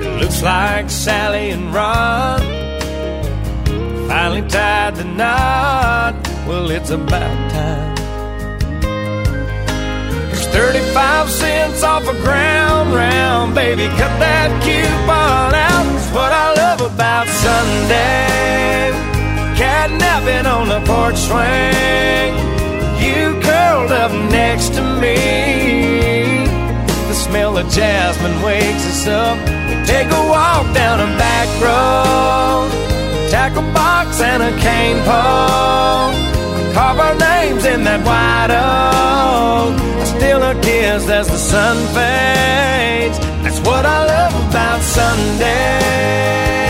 It 0.03 0.13
looks 0.23 0.43
like 0.43 0.89
Sally 0.89 1.51
and 1.51 1.75
Ron 1.75 2.41
finally 4.09 4.49
tied 4.49 4.97
the 4.97 5.05
knot. 5.05 6.15
Well, 6.49 6.71
it's 6.71 6.89
about 6.89 7.51
time. 7.51 7.95
There's 10.31 10.47
35 10.47 11.29
cents 11.29 11.83
off 11.83 12.05
a 12.09 12.17
ground 12.25 12.95
round, 12.95 13.55
baby. 13.55 13.89
Cut 13.89 14.15
that 14.25 14.49
coupon 14.65 15.55
out. 15.55 15.85
It's 15.97 16.11
what 16.17 16.33
I 16.33 16.55
love 16.55 16.81
about 16.81 17.29
Sunday 17.29 18.62
catnapping 19.57 20.47
on 20.47 20.69
the 20.69 20.81
porch 20.87 21.17
swing. 21.17 22.33
You 23.03 23.41
curled 23.41 23.93
up 23.93 24.13
next 24.31 24.75
to 24.75 24.83
me. 25.01 26.47
The 27.09 27.15
smell 27.15 27.59
of 27.59 27.69
jasmine 27.69 28.41
wakes 28.43 28.85
us 28.87 29.07
up. 29.07 29.39
We 29.69 29.75
take 29.85 30.09
a 30.09 30.23
walk 30.29 30.73
down 30.75 31.01
a 31.01 31.11
back 31.19 31.49
road. 31.61 32.71
Tackle 33.31 33.69
box 33.73 34.21
and 34.21 34.43
a 34.43 34.53
cane 34.61 35.01
pole. 35.05 36.13
Carve 36.75 37.01
our 37.01 37.15
names 37.15 37.65
in 37.65 37.85
that 37.85 38.01
white 38.09 38.53
oak. 38.53 39.75
I 40.01 40.05
steal 40.05 40.43
a 40.43 40.55
kiss 40.61 41.09
as 41.09 41.29
the 41.29 41.39
sun 41.39 41.77
fades. 41.95 43.19
That's 43.43 43.61
what 43.61 43.85
I 43.85 43.99
love 44.07 44.49
about 44.49 44.81
Sunday. 44.81 46.62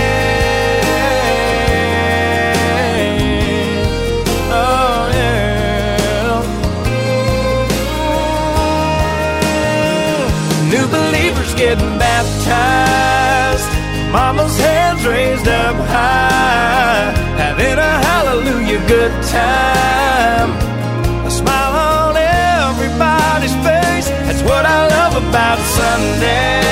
Baptized. 12.45 13.69
Mama's 14.13 14.57
hands 14.59 15.07
raised 15.07 15.49
up 15.49 15.77
high. 15.77 17.13
Having 17.37 17.79
a 17.79 17.95
hallelujah 18.07 18.81
good 18.87 19.13
time. 19.25 20.51
A 21.27 21.31
smile 21.31 21.75
on 21.75 22.17
everybody's 22.17 23.55
face. 23.67 24.09
That's 24.27 24.43
what 24.43 24.65
I 24.67 24.87
love 24.89 25.17
about 25.29 25.59
Sunday. 25.59 26.63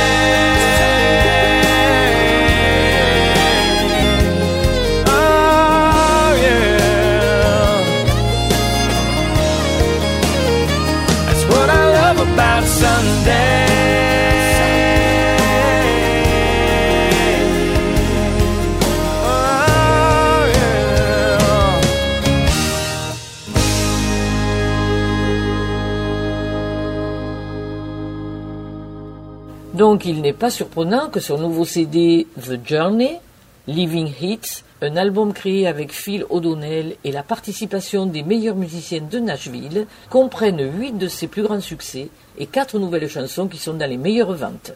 Donc 29.81 30.05
il 30.05 30.21
n'est 30.21 30.35
pas 30.35 30.51
surprenant 30.51 31.09
que 31.09 31.21
son 31.21 31.39
nouveau 31.39 31.65
CD 31.65 32.27
The 32.37 32.61
Journey, 32.63 33.19
Living 33.67 34.13
Hits, 34.21 34.63
un 34.83 34.95
album 34.95 35.33
créé 35.33 35.67
avec 35.67 35.91
Phil 35.91 36.27
O'Donnell 36.29 36.97
et 37.03 37.11
la 37.11 37.23
participation 37.23 38.05
des 38.05 38.23
meilleurs 38.23 38.57
musiciens 38.57 39.01
de 39.01 39.19
Nashville, 39.19 39.87
comprennent 40.11 40.71
huit 40.79 40.99
de 40.99 41.09
ses 41.09 41.29
plus 41.29 41.43
grands 41.43 41.63
succès 41.63 42.11
et 42.37 42.45
quatre 42.45 42.79
nouvelles 42.79 43.09
chansons 43.09 43.49
qui 43.49 43.57
sont 43.57 43.73
dans 43.73 43.89
les 43.89 43.97
meilleures 43.97 44.35
ventes. 44.35 44.73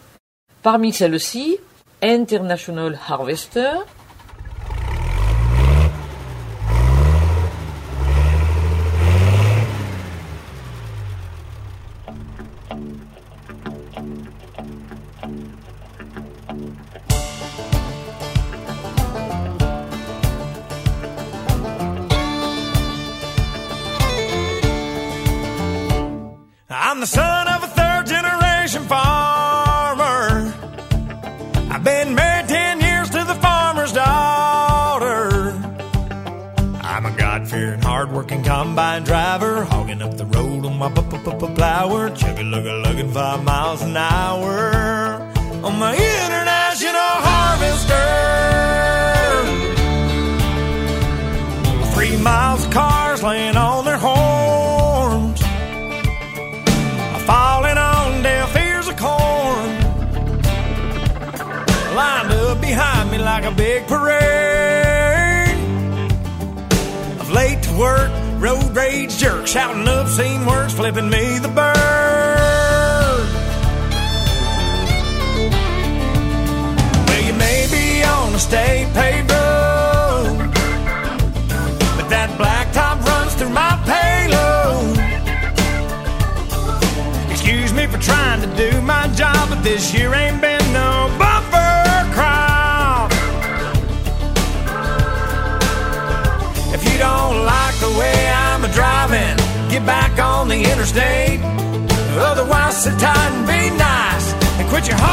Parmi 0.62 0.90
celles-ci, 0.90 1.58
International 2.00 2.98
Harvester, 3.06 3.72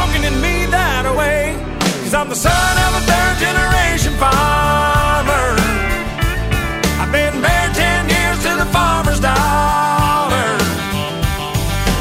honking 0.02 0.26
at 0.26 0.34
me 0.42 0.66
that 0.66 1.06
way. 1.14 1.54
Cause 2.02 2.14
I'm 2.14 2.28
the 2.28 2.34
son 2.34 2.74
of 2.86 2.90
a 2.98 3.02
third 3.06 3.36
generation 3.38 4.12
farmer. 4.18 5.46
I've 6.98 7.12
been 7.14 7.38
married 7.38 7.74
10 7.78 8.10
years 8.10 8.38
to 8.46 8.50
the 8.58 8.68
farmer's 8.74 9.22
daughter. 9.22 10.48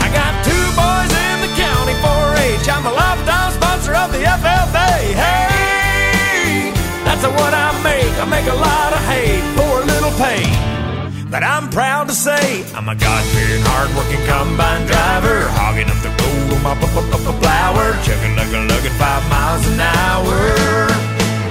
I 0.02 0.08
got 0.10 0.34
two 0.42 0.66
boys 0.74 1.12
in 1.14 1.36
the 1.46 1.52
county 1.54 1.96
4-H. 2.02 2.66
I'm 2.74 2.86
a 2.90 2.94
lifetime 3.04 3.54
sponsor 3.54 3.94
of 3.94 4.10
the 4.10 4.26
FFA. 4.26 4.90
Hey, 5.14 6.74
that's 7.06 7.22
what 7.22 7.54
I 7.54 7.70
make. 7.86 8.14
I 8.18 8.26
make 8.26 8.50
a 8.50 8.58
lot 8.58 8.98
of 8.98 9.02
hay 9.06 9.38
for 9.54 9.74
a 9.78 9.86
little 9.86 10.14
pay. 10.18 10.42
But 11.30 11.44
I'm 11.46 11.70
proud 11.70 12.10
to 12.10 12.16
say 12.18 12.66
I'm 12.74 12.90
a 12.90 12.96
God-fearing, 12.96 13.64
hard-working 13.64 14.26
combine 14.26 14.90
driver, 14.90 15.46
hogging 15.54 15.91
the 16.50 16.56
on 16.56 17.24
my 17.24 17.34
flower, 17.42 17.94
chugging, 18.04 18.36
lugging, 18.36 18.68
lugging 18.68 18.98
five 18.98 19.24
miles 19.30 19.68
an 19.68 19.80
hour 19.80 20.92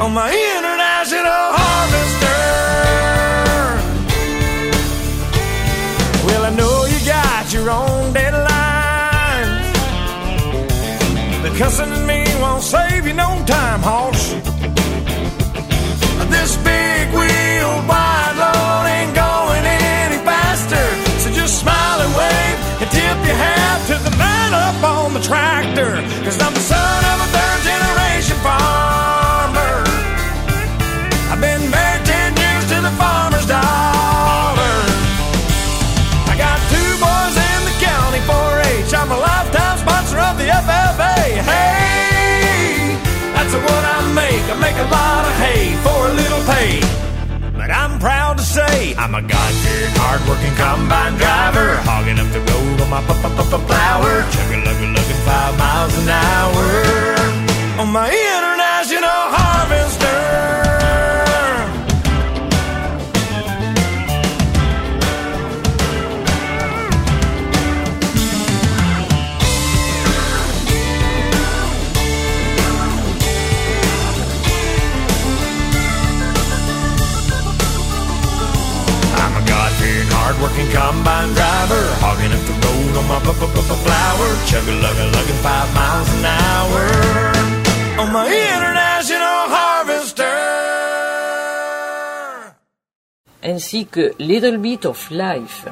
on 0.00 0.12
my 0.12 0.30
international 0.30 1.44
harvester. 1.58 2.40
Well, 6.26 6.44
I 6.44 6.50
know 6.50 6.84
you 6.86 6.98
got 7.06 7.52
your 7.52 7.70
own 7.70 8.12
deadlines. 8.14 9.70
But 11.42 11.52
cussing 11.58 11.92
at 11.92 12.06
me 12.06 12.24
won't 12.40 12.62
save 12.62 13.06
you 13.06 13.14
no 13.14 13.42
time, 13.46 13.80
hoss. 13.80 14.32
This 16.30 16.56
big 16.58 17.08
wheel 17.12 17.72
wide 17.88 18.29
man 24.50 24.74
up 24.74 24.82
on 24.82 25.14
the 25.14 25.20
tractor. 25.20 26.02
Cause 26.24 26.40
I'm 26.40 26.54
the 26.54 26.60
son 26.60 27.00
of 27.12 27.18
a 27.20 27.28
third 27.34 27.60
generation 27.62 28.36
farmer. 28.42 29.74
I've 31.30 31.40
been 31.40 31.70
married 31.70 32.04
10 32.06 32.36
years 32.36 32.64
to 32.72 32.78
the 32.82 32.94
farmer's 32.98 33.46
daughter. 33.46 34.76
I 36.30 36.34
got 36.36 36.58
two 36.70 36.90
boys 36.98 37.36
in 37.36 37.60
the 37.68 37.76
county 37.78 38.20
4-H. 38.26 38.94
I'm 38.94 39.10
a 39.10 39.18
lifetime 39.18 39.78
sponsor 39.78 40.18
of 40.18 40.38
the 40.38 40.48
FFA. 40.50 41.18
Hey, 41.46 42.96
that's 43.34 43.54
what 43.54 43.84
I 43.84 43.98
make. 44.14 44.44
I 44.50 44.56
make 44.60 44.76
a 44.76 44.88
lot 44.90 45.24
of 45.26 45.34
hay 45.44 45.74
for 45.84 46.06
a 46.06 46.12
little 46.12 46.42
pay. 46.46 47.09
Proud 48.00 48.38
to 48.38 48.42
say 48.42 48.94
I'm 48.96 49.14
a 49.14 49.20
God-fearing, 49.20 49.94
hard-working 49.94 50.54
combine 50.56 51.14
driver, 51.20 51.76
hogging 51.84 52.18
up 52.18 52.32
the 52.32 52.40
road 52.40 52.80
on 52.80 52.88
my 52.88 53.02
flower, 53.68 54.24
chugging, 54.32 54.64
lugging, 54.64 54.94
lugging 54.94 55.22
five 55.28 55.58
miles 55.58 55.92
an 55.98 56.08
hour 56.08 57.20
on 57.80 57.92
my 57.92 58.08
international 58.08 59.20
harvester. 59.36 59.99
Hard-working 80.40 80.72
combine 80.72 81.28
driver, 81.34 81.84
hogging 82.00 82.32
up 82.32 82.40
the 82.48 82.52
road 82.64 82.96
on 82.96 83.06
my 83.08 83.20
flower, 83.84 84.28
chugging, 84.46 84.80
lugging, 84.80 85.12
lugging 85.12 85.40
five 85.42 85.68
miles 85.74 86.08
an 86.16 86.24
hour 86.24 86.82
on 88.00 88.12
my 88.12 88.26
international 88.26 89.48
harvester. 89.54 90.24
ainsi 93.42 93.86
que 93.86 94.14
Little 94.18 94.58
Bit 94.58 94.84
of 94.86 95.10
Life. 95.10 95.70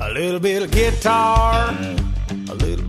A 0.00 0.12
little 0.12 0.40
bit 0.40 0.62
of 0.62 0.70
guitar, 0.70 1.74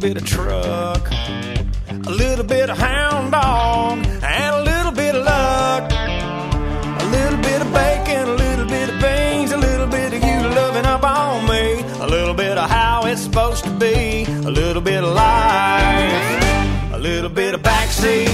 bit 0.02 0.18
of 0.18 0.26
truck, 0.26 1.12
a 1.12 2.10
little 2.10 2.44
bit 2.44 2.72
of 2.72 2.78
hound 2.80 3.32
dog, 3.32 4.00
and 4.24 4.56
a 4.56 4.64
little 4.64 4.92
bit 4.92 5.14
of 5.14 5.24
luck. 5.24 5.92
A 5.92 7.06
little 7.12 7.38
bit 7.38 7.62
of 7.62 7.72
bacon, 7.72 8.28
a 8.28 8.34
little 8.34 8.66
bit 8.66 8.90
of 8.90 9.00
beans, 9.00 9.52
a 9.52 9.58
little 9.58 9.86
bit 9.86 10.12
of 10.12 10.24
you 10.24 10.40
loving 10.56 10.88
up 10.88 11.04
on 11.04 11.48
me, 11.48 11.84
a 12.00 12.08
little 12.08 12.34
bit 12.34 12.58
of 12.58 12.68
how 12.68 13.06
it's 13.06 13.22
supposed 13.22 13.64
to 13.64 13.70
be, 13.70 14.24
a 14.24 14.50
little 14.50 14.82
bit 14.82 15.04
of 15.04 15.14
life, 15.14 16.94
a 16.94 16.98
little 16.98 17.30
bit 17.30 17.54
of 17.54 17.62
backseat, 17.62 18.28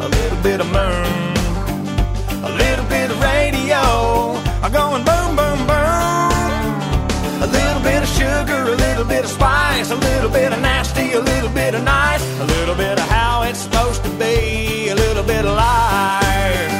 a 0.00 0.08
little 0.08 0.42
bit 0.44 0.60
of 0.60 0.66
moon, 0.66 1.34
a 2.44 2.50
little 2.56 2.84
bit 2.84 3.10
of 3.10 3.20
radio, 3.20 4.40
going 4.72 5.04
boom, 5.04 5.36
boom, 5.36 5.58
boom. 5.66 6.22
A 7.42 7.46
little 7.46 7.82
bit 7.82 8.02
of 8.02 8.08
sugar, 8.08 8.62
a 8.72 8.76
little 8.76 9.04
bit 9.04 9.21
a 9.92 9.96
little 9.96 10.30
bit 10.30 10.52
of 10.52 10.60
nasty, 10.60 11.12
a 11.12 11.20
little 11.20 11.50
bit 11.50 11.74
of 11.74 11.84
nice, 11.84 12.24
a 12.40 12.46
little 12.56 12.74
bit 12.74 12.98
of 12.98 13.06
how 13.08 13.42
it's 13.42 13.58
supposed 13.58 14.02
to 14.02 14.10
be, 14.16 14.88
a 14.88 14.94
little 14.94 15.22
bit 15.22 15.44
of 15.44 15.54
life. 15.54 16.72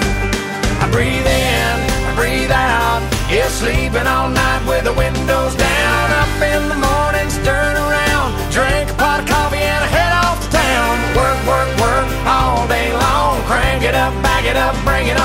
I 0.81 0.89
breathe 0.91 1.27
in, 1.27 1.75
I 2.09 2.13
breathe 2.17 2.51
out. 2.51 3.03
Yeah, 3.29 3.49
sleeping 3.49 4.07
all 4.07 4.31
night 4.31 4.63
with 4.67 4.85
the 4.85 4.95
windows 4.95 5.55
down. 5.57 6.05
Up 6.23 6.41
in 6.41 6.63
the 6.73 6.79
mornings, 6.89 7.37
turn 7.45 7.77
around, 7.77 8.33
drink 8.51 8.89
a 8.89 8.95
pot 8.95 9.21
of 9.21 9.27
coffee 9.29 9.61
and 9.61 9.85
I 9.85 9.91
head 9.93 10.13
off 10.25 10.39
to 10.45 10.49
town. 10.49 10.93
Work, 11.13 11.41
work, 11.45 11.71
work 11.85 12.09
all 12.25 12.67
day 12.67 12.89
long. 12.97 13.43
Crank 13.45 13.83
it 13.85 13.95
up, 13.95 14.15
back 14.23 14.45
it 14.47 14.57
up, 14.57 14.75
bring 14.85 15.09
it 15.09 15.19
on. 15.21 15.22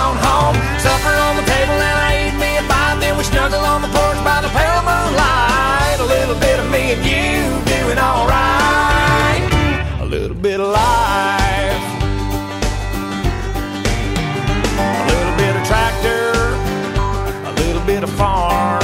Bit 17.88 18.04
of 18.04 18.12
farm, 18.20 18.84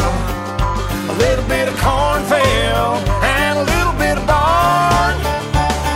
a 1.11 1.15
little 1.19 1.43
bit 1.51 1.67
of 1.67 1.75
cornfield, 1.83 3.03
and 3.19 3.59
a 3.59 3.65
little 3.67 3.91
bit 3.99 4.15
of 4.15 4.25
barn. 4.25 5.11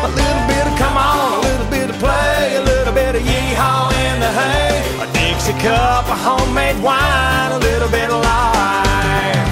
A 0.03 0.11
little 0.11 0.45
bit 0.51 0.67
of 0.67 0.75
come 0.75 0.97
on, 0.99 1.39
a 1.39 1.41
little 1.47 1.69
bit 1.71 1.89
of 1.89 1.95
play, 2.03 2.57
a 2.57 2.61
little 2.61 2.93
bit 2.93 3.15
of 3.15 3.21
yeehaw 3.23 3.95
in 4.11 4.19
the 4.19 4.27
hay, 4.27 4.83
a 4.99 5.07
Dixie 5.15 5.55
cup 5.63 6.03
of 6.11 6.19
homemade 6.19 6.75
wine, 6.83 7.53
a 7.55 7.59
little 7.59 7.87
bit 7.87 8.11
of 8.11 8.19
life. 8.19 9.47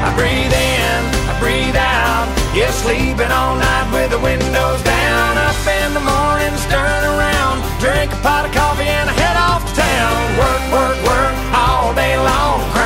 I 0.00 0.08
breathe 0.16 0.48
in, 0.48 0.98
I 1.28 1.36
breathe 1.44 1.76
out. 1.76 2.24
Yeah, 2.56 2.72
sleeping 2.72 3.28
all 3.28 3.54
night 3.60 3.92
with 3.92 4.16
the 4.16 4.18
windows 4.18 4.80
down. 4.80 5.36
Up 5.36 5.60
in 5.68 5.92
the 5.92 6.00
morning, 6.00 6.56
stirring 6.64 7.04
around. 7.04 7.60
Drink 7.84 8.10
a 8.16 8.20
pot 8.24 8.48
of 8.48 8.52
coffee 8.56 8.88
and 8.88 9.10
I 9.10 9.12
head 9.12 9.36
off 9.36 9.60
to 9.68 9.72
town. 9.76 10.16
Work, 10.40 10.64
work, 10.72 10.98
work 11.04 11.34
all 11.52 11.92
day 11.94 12.16
long. 12.16 12.77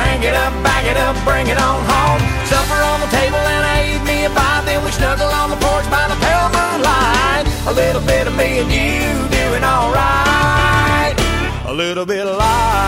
It 0.93 0.99
up, 0.99 1.15
bring 1.25 1.47
it 1.47 1.57
on 1.57 1.83
home. 1.89 2.21
Supper 2.45 2.79
on 2.91 2.99
the 2.99 3.07
table 3.07 3.37
and 3.37 3.65
I 3.65 3.95
eat 3.95 4.03
me 4.05 4.25
a 4.25 4.29
bite. 4.29 4.61
Then 4.65 4.85
we 4.85 4.91
snuggle 4.91 5.25
on 5.25 5.49
the 5.49 5.55
porch 5.55 5.89
by 5.89 6.07
the 6.07 6.13
pale 6.21 6.49
moonlight. 6.53 7.47
A 7.65 7.73
little 7.73 8.01
bit 8.01 8.27
of 8.27 8.35
me 8.35 8.59
and 8.59 8.69
you 8.71 9.27
doing 9.33 9.63
alright. 9.63 11.17
A 11.65 11.73
little 11.73 12.05
bit 12.05 12.27
of 12.27 12.37
life. 12.37 12.83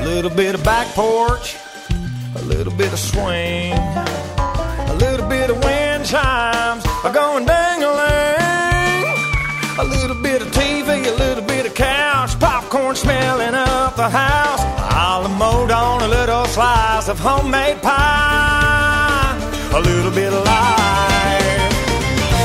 A 0.00 0.04
little 0.06 0.30
bit 0.30 0.54
of 0.54 0.64
back 0.64 0.86
porch, 0.94 1.58
a 2.36 2.42
little 2.42 2.72
bit 2.72 2.90
of 2.90 2.98
swing, 2.98 3.74
the 14.00 14.08
house. 14.08 14.64
I'll 14.96 15.28
mold 15.28 15.70
on 15.70 16.00
a 16.00 16.08
little 16.08 16.46
slice 16.46 17.08
of 17.08 17.18
homemade 17.18 17.82
pie, 17.82 19.36
a 19.76 19.80
little 19.80 20.10
bit 20.10 20.32
of 20.32 20.40
life. 20.40 21.68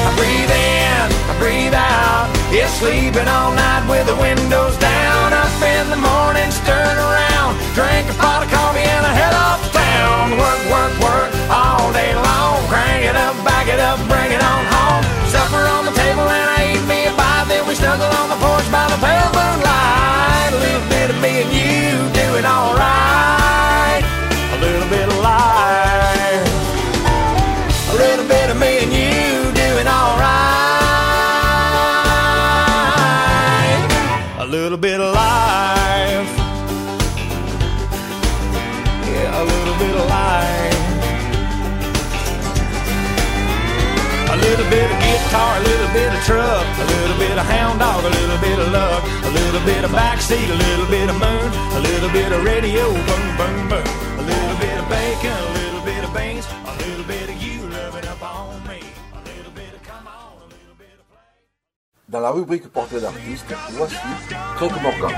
I 0.08 0.12
breathe 0.20 0.52
in, 0.52 1.06
I 1.32 1.34
breathe 1.40 1.74
out. 1.74 2.28
Yeah, 2.52 2.68
sleeping 2.68 3.30
all 3.32 3.52
night 3.56 3.88
with 3.88 4.06
the 4.12 4.18
windows 4.20 4.76
down. 4.84 5.32
Up 5.32 5.56
in 5.64 5.86
the 5.96 6.02
morning, 6.10 6.52
stirring 6.52 7.00
around. 7.08 7.56
Drink 7.72 8.04
a 8.12 8.16
pot 8.20 8.44
of 8.44 8.52
coffee 8.52 8.84
and 8.84 9.04
I 9.12 9.14
head 9.16 9.36
off 9.48 9.60
to 9.64 9.70
town. 9.72 10.36
Work, 10.36 10.62
work, 10.76 10.94
work 11.08 11.30
all 11.48 11.88
day 11.96 12.12
long. 12.28 12.60
Crank 12.68 13.08
it 13.08 13.16
up, 13.16 13.36
back 13.48 13.72
it 13.72 13.80
up, 13.80 14.00
bring 14.12 14.30
it 14.36 14.44
on 14.44 14.62
home. 14.76 15.04
Supper 15.32 15.64
on 15.76 15.88
the 15.88 15.96
table 15.96 16.28
and 16.28 16.48
I 16.52 16.60
eat 16.76 16.84
me 16.84 17.00
a 17.08 17.16
bite. 17.16 17.25
Then 17.48 17.68
we 17.68 17.76
snuggle 17.76 18.08
on 18.08 18.30
the 18.30 18.40
porch 18.42 18.66
by 18.72 18.88
the 18.90 18.98
pale 18.98 19.30
moonlight. 19.38 20.52
A 20.54 20.60
little 20.66 20.88
bit 20.90 21.10
of 21.12 21.18
me 21.22 21.42
and 21.44 21.52
you 21.54 22.10
doing 22.22 22.46
alright. 22.46 24.04
A 24.56 24.58
little 24.66 24.90
bit 24.90 25.08
of 25.08 25.18
life. 25.22 26.50
A 27.94 27.96
little 27.96 28.28
bit 28.28 28.50
of 28.50 28.58
me 28.58 28.80
and 28.84 28.92
you 28.92 28.95
a 46.86 46.88
little 46.94 47.18
bit 47.18 47.38
of 47.38 47.46
hound 47.46 47.80
dog, 47.80 48.04
a 48.06 48.12
little 48.20 48.40
bit 48.40 48.58
of 48.60 48.68
luck, 48.72 49.04
a 49.30 49.32
little 49.40 49.64
bit 49.66 49.84
of 49.84 49.92
backseat, 49.92 50.50
a 50.56 50.58
little 50.66 50.88
bit 50.96 51.08
of 51.10 51.18
moon, 51.18 51.50
a 51.78 51.82
little 51.90 52.12
bit 52.18 52.32
of 52.32 52.40
radio, 52.44 52.86
boom, 53.08 53.26
boom, 53.40 53.58
boom, 53.72 53.88
a 54.22 54.24
little 54.32 54.58
bit 54.64 54.76
of 54.82 54.86
bacon, 54.90 55.40
a 55.50 55.54
little 55.62 55.84
bit 55.90 56.02
of 56.06 56.12
beans, 56.14 56.46
a 56.72 56.74
little 56.84 57.06
bit 57.06 57.26
of 57.32 57.38
you 57.44 57.58
loving 57.70 58.08
up 58.14 58.22
on 58.22 58.62
me, 58.70 58.80
a 59.18 59.22
little 59.30 59.54
bit 59.60 59.74
of 59.74 59.82
come 59.90 60.08
on, 60.08 60.38
a 60.46 60.50
little 60.54 60.78
bit 60.78 60.96
of 61.00 61.06
Dans 62.08 62.22
la 62.22 62.32
rubrique 62.32 62.68
portrait 62.72 63.02
d'artiste, 63.02 63.52
voici 63.72 63.96
Craig 64.58 64.72
Morgan. 64.84 65.14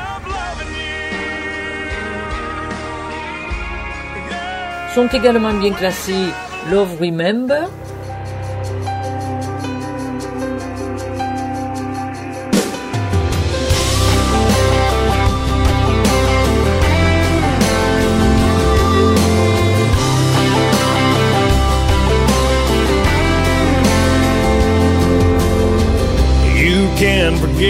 Sont 4.96 5.10
également 5.14 5.54
bien 5.54 5.74
classés 5.74 6.32
Love 6.72 6.98
Remember, 7.00 7.68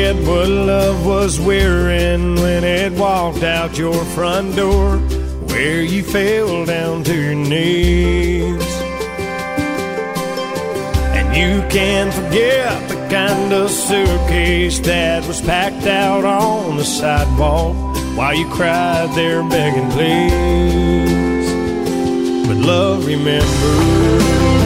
forget 0.07 0.27
what 0.27 0.47
love 0.47 1.05
was 1.05 1.39
wearing 1.39 2.35
when 2.35 2.63
it 2.63 2.93
walked 2.93 3.43
out 3.43 3.77
your 3.77 4.05
front 4.05 4.55
door, 4.55 4.97
where 5.49 5.81
you 5.81 6.03
fell 6.03 6.65
down 6.65 7.03
to 7.03 7.13
your 7.13 7.35
knees. 7.35 8.63
And 11.17 11.35
you 11.35 11.61
can 11.69 12.11
forget 12.11 12.89
the 12.89 12.95
kind 13.09 13.53
of 13.53 13.69
suitcase 13.69 14.79
that 14.79 15.25
was 15.27 15.41
packed 15.41 15.87
out 15.87 16.23
on 16.23 16.77
the 16.77 16.85
sidewalk 16.85 17.75
while 18.15 18.35
you 18.35 18.47
cried 18.49 19.09
there 19.15 19.43
begging 19.49 19.89
please. 19.91 21.47
But 22.47 22.57
love 22.57 23.05
remembers. 23.05 24.56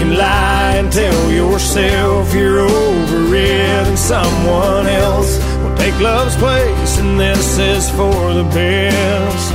Can 0.00 0.16
lie 0.16 0.76
and 0.80 0.90
tell 0.90 1.30
yourself 1.30 2.34
you're 2.34 2.60
over 2.60 3.34
it 3.34 3.84
and 3.86 3.98
someone 3.98 4.86
else 4.86 5.36
will 5.60 5.76
take 5.76 5.92
love's 6.00 6.34
place 6.36 6.98
and 6.98 7.20
this 7.20 7.58
is 7.58 7.90
for 7.90 8.32
the 8.32 8.44
best. 8.44 9.50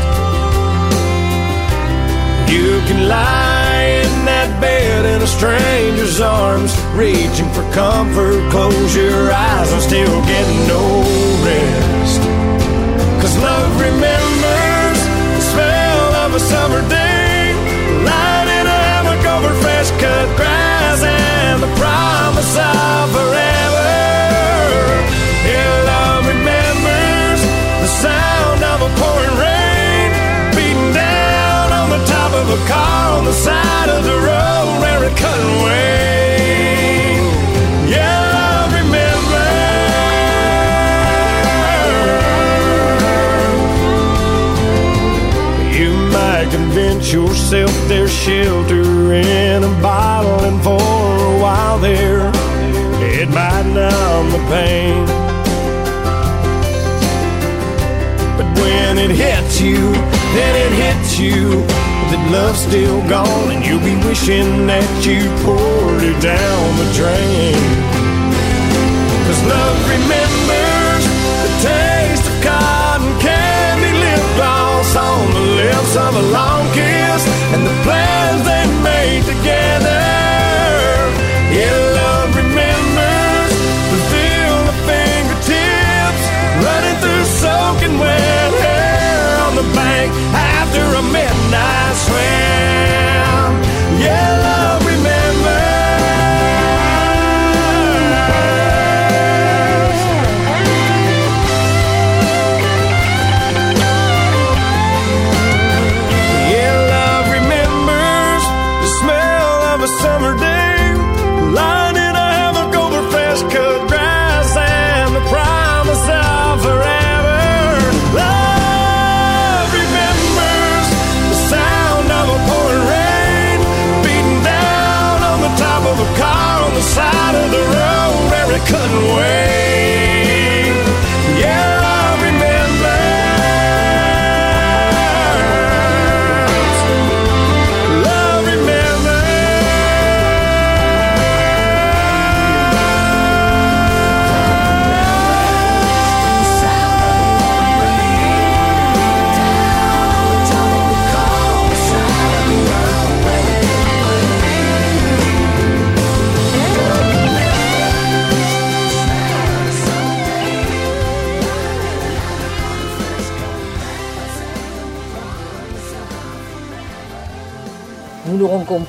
You 2.54 2.78
can 2.86 3.10
lie 3.10 4.06
in 4.06 4.12
that 4.30 4.62
bed 4.62 5.02
in 5.14 5.20
a 5.20 5.26
stranger's 5.26 6.22
arms, 6.22 6.72
reaching 6.94 7.50
for 7.50 7.66
comfort, 7.74 8.38
close 8.52 8.96
your 8.96 9.32
eyes 9.34 9.72
and 9.74 9.82
still 9.82 10.18
get 10.30 10.46
no 10.70 10.84
rest. 11.42 12.22
Cause 13.22 13.36
love 13.42 13.72
remembers 13.82 15.00
the 15.38 15.44
smell 15.54 16.06
of 16.24 16.36
a 16.36 16.40
summer 16.40 16.88
day, 16.88 17.05
of 22.38 23.12
forever. 23.12 23.92
Yeah, 25.48 25.84
love 25.88 26.28
remembers 26.28 27.42
the 27.82 27.88
sound 27.88 28.64
of 28.64 28.82
a 28.82 28.90
pouring 29.00 29.36
rain, 29.40 30.12
beating 30.52 30.94
down 30.94 31.72
on 31.72 31.90
the 31.90 32.06
top 32.06 32.34
of 32.34 32.50
a 32.50 32.68
car 32.68 33.18
on 33.18 33.26
the 33.26 33.34
side 33.34 33.90
of 33.90 34.04
the 34.04 34.18
road 34.30 34.80
where 34.82 35.04
it 35.06 35.16
couldn't 35.16 35.64
wait. 35.64 36.15
Convince 46.86 47.12
yourself 47.12 47.72
there's 47.88 48.14
shelter 48.14 49.14
in 49.14 49.64
a 49.64 49.82
bottle, 49.82 50.46
and 50.46 50.62
for 50.62 50.74
a 50.74 51.40
while 51.42 51.80
there, 51.80 52.30
it 53.02 53.28
might 53.30 53.66
numb 53.74 54.30
the 54.32 54.44
pain. 54.50 55.06
But 58.38 58.48
when 58.60 58.98
it 59.00 59.12
hits 59.12 59.60
you, 59.60 59.94
then 60.38 60.54
it 60.66 60.74
hits 60.84 61.18
you 61.18 61.62
that 62.12 62.22
love's 62.32 62.60
still 62.60 63.02
gone, 63.10 63.52
and 63.52 63.66
you'll 63.66 63.80
be 63.80 63.96
wishing 64.08 64.68
that 64.68 64.90
you 65.06 65.26
poured 65.44 66.04
it 66.04 66.22
down 66.22 66.66
the 66.82 66.88
drain. 66.94 67.58
Cause 69.26 69.42
love 69.50 69.78
remembers 69.90 71.04
the 71.42 71.52
taste 71.66 72.26
of 72.30 72.38
cotton 72.46 73.10
candy 73.26 73.92
lip 74.04 74.26
gloss 74.38 74.96
on 74.96 75.34
the 75.34 75.46
lips 75.64 75.96
of 75.96 76.14
a 76.16 76.26
long 76.32 76.55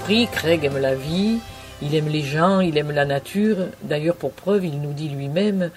Craig 0.07 0.65
aime 0.65 0.79
la 0.79 0.95
vie, 0.95 1.41
il 1.83 1.97
aime 1.97 2.07
les 2.07 2.23
gens, 2.23 2.61
il 2.61 2.79
aime 2.79 2.93
la 2.93 3.05
nature. 3.05 3.57
D'ailleurs, 3.83 4.15
pour 4.15 4.33
preuve, 4.33 4.65
il 4.65 4.81
nous 4.81 4.93
dit 4.93 5.09
lui-même 5.09 5.71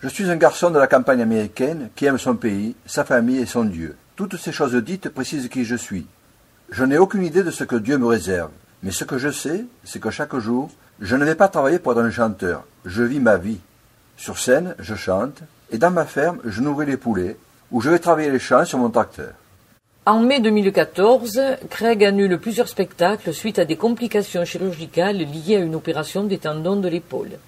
Je 0.00 0.08
suis 0.08 0.30
un 0.30 0.36
garçon 0.36 0.70
de 0.70 0.78
la 0.78 0.86
campagne 0.86 1.20
américaine 1.20 1.90
qui 1.94 2.06
aime 2.06 2.16
son 2.16 2.34
pays, 2.34 2.74
sa 2.86 3.04
famille 3.04 3.38
et 3.38 3.46
son 3.46 3.64
Dieu. 3.64 3.94
Toutes 4.16 4.38
ces 4.38 4.52
choses 4.52 4.74
dites 4.76 5.10
précisent 5.10 5.50
qui 5.50 5.66
je 5.66 5.76
suis. 5.76 6.06
Je 6.70 6.84
n'ai 6.84 6.96
aucune 6.96 7.24
idée 7.24 7.42
de 7.42 7.50
ce 7.50 7.64
que 7.64 7.76
Dieu 7.76 7.98
me 7.98 8.06
réserve, 8.06 8.50
mais 8.82 8.90
ce 8.90 9.04
que 9.04 9.18
je 9.18 9.30
sais, 9.30 9.66
c'est 9.84 10.00
que 10.00 10.10
chaque 10.10 10.36
jour, 10.36 10.70
je 11.00 11.14
ne 11.16 11.26
vais 11.26 11.34
pas 11.34 11.48
travailler 11.48 11.78
pour 11.78 11.92
être 11.92 11.98
un 11.98 12.10
chanteur, 12.10 12.64
je 12.86 13.02
vis 13.02 13.20
ma 13.20 13.36
vie. 13.36 13.60
Sur 14.16 14.38
scène, 14.38 14.74
je 14.78 14.94
chante, 14.94 15.42
et 15.70 15.76
dans 15.76 15.90
ma 15.90 16.06
ferme, 16.06 16.38
je 16.46 16.62
nourris 16.62 16.86
les 16.86 16.96
poulets, 16.96 17.36
où 17.70 17.82
je 17.82 17.90
vais 17.90 17.98
travailler 17.98 18.30
les 18.30 18.38
champs 18.38 18.64
sur 18.64 18.78
mon 18.78 18.88
tracteur. 18.88 19.34
En 20.04 20.18
mai 20.18 20.40
2014, 20.40 21.40
Craig 21.70 22.04
annule 22.04 22.36
plusieurs 22.36 22.66
spectacles 22.66 23.32
suite 23.32 23.60
à 23.60 23.64
des 23.64 23.76
complications 23.76 24.44
chirurgicales 24.44 25.18
liées 25.18 25.54
à 25.54 25.60
une 25.60 25.76
opération 25.76 26.24
des 26.24 26.38
tendons 26.38 26.74
de 26.74 26.88
l'épaule. 26.88 27.38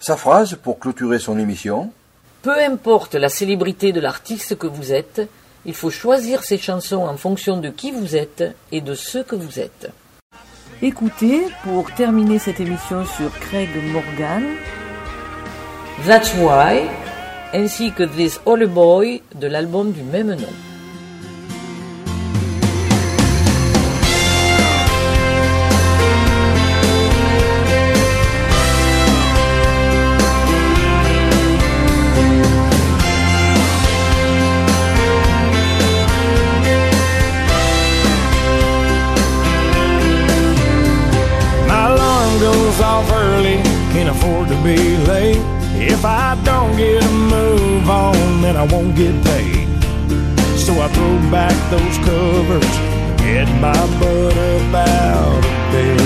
Sa 0.00 0.16
phrase 0.16 0.54
pour 0.54 0.78
clôturer 0.78 1.18
son 1.18 1.38
émission 1.38 1.90
Peu 2.40 2.58
importe 2.58 3.14
la 3.14 3.28
célébrité 3.28 3.92
de 3.92 4.00
l'artiste 4.00 4.56
que 4.56 4.66
vous 4.66 4.94
êtes, 4.94 5.20
il 5.66 5.74
faut 5.74 5.90
choisir 5.90 6.44
ses 6.44 6.56
chansons 6.56 7.06
en 7.06 7.18
fonction 7.18 7.58
de 7.58 7.68
qui 7.68 7.90
vous 7.90 8.16
êtes 8.16 8.42
et 8.72 8.80
de 8.80 8.94
ce 8.94 9.18
que 9.18 9.36
vous 9.36 9.60
êtes. 9.60 9.90
Écoutez, 10.80 11.42
pour 11.62 11.92
terminer 11.92 12.38
cette 12.38 12.58
émission 12.58 13.04
sur 13.04 13.38
Craig 13.38 13.68
Morgan, 13.92 14.44
That's 16.06 16.32
Why, 16.36 16.88
ainsi 17.52 17.92
que 17.92 18.04
This 18.04 18.40
All 18.46 18.66
Boy 18.66 19.20
de 19.34 19.46
l'album 19.46 19.92
du 19.92 20.02
même 20.02 20.34
nom. 20.34 20.71
I 48.62 48.64
won't 48.66 48.94
get 48.94 49.12
paid. 49.24 49.66
So 50.56 50.72
I 50.80 50.86
throw 50.94 51.18
back 51.32 51.56
those 51.68 51.98
covers, 52.06 52.72
get 53.18 53.48
my 53.60 53.74
butt 53.98 54.36
up 54.38 54.74
out 54.86 55.34
of 55.34 55.72
bed. 55.72 55.98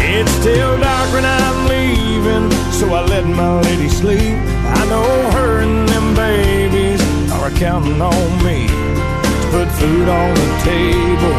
It's 0.00 0.32
still 0.42 0.76
dark 0.80 1.12
when 1.12 1.24
I'm 1.24 1.68
leaving, 1.68 2.50
so 2.72 2.94
I 2.94 3.06
let 3.06 3.26
my 3.26 3.60
lady 3.60 3.88
sleep. 3.88 4.34
I 4.80 4.86
know 4.90 5.30
her 5.36 5.60
and 5.60 5.88
them 5.88 6.16
babies 6.16 7.00
are 7.34 7.50
counting 7.50 8.02
on 8.02 8.44
me 8.44 8.66
to 8.66 9.46
put 9.54 9.68
food 9.78 10.08
on 10.08 10.34
the 10.34 10.48
table, 10.66 11.34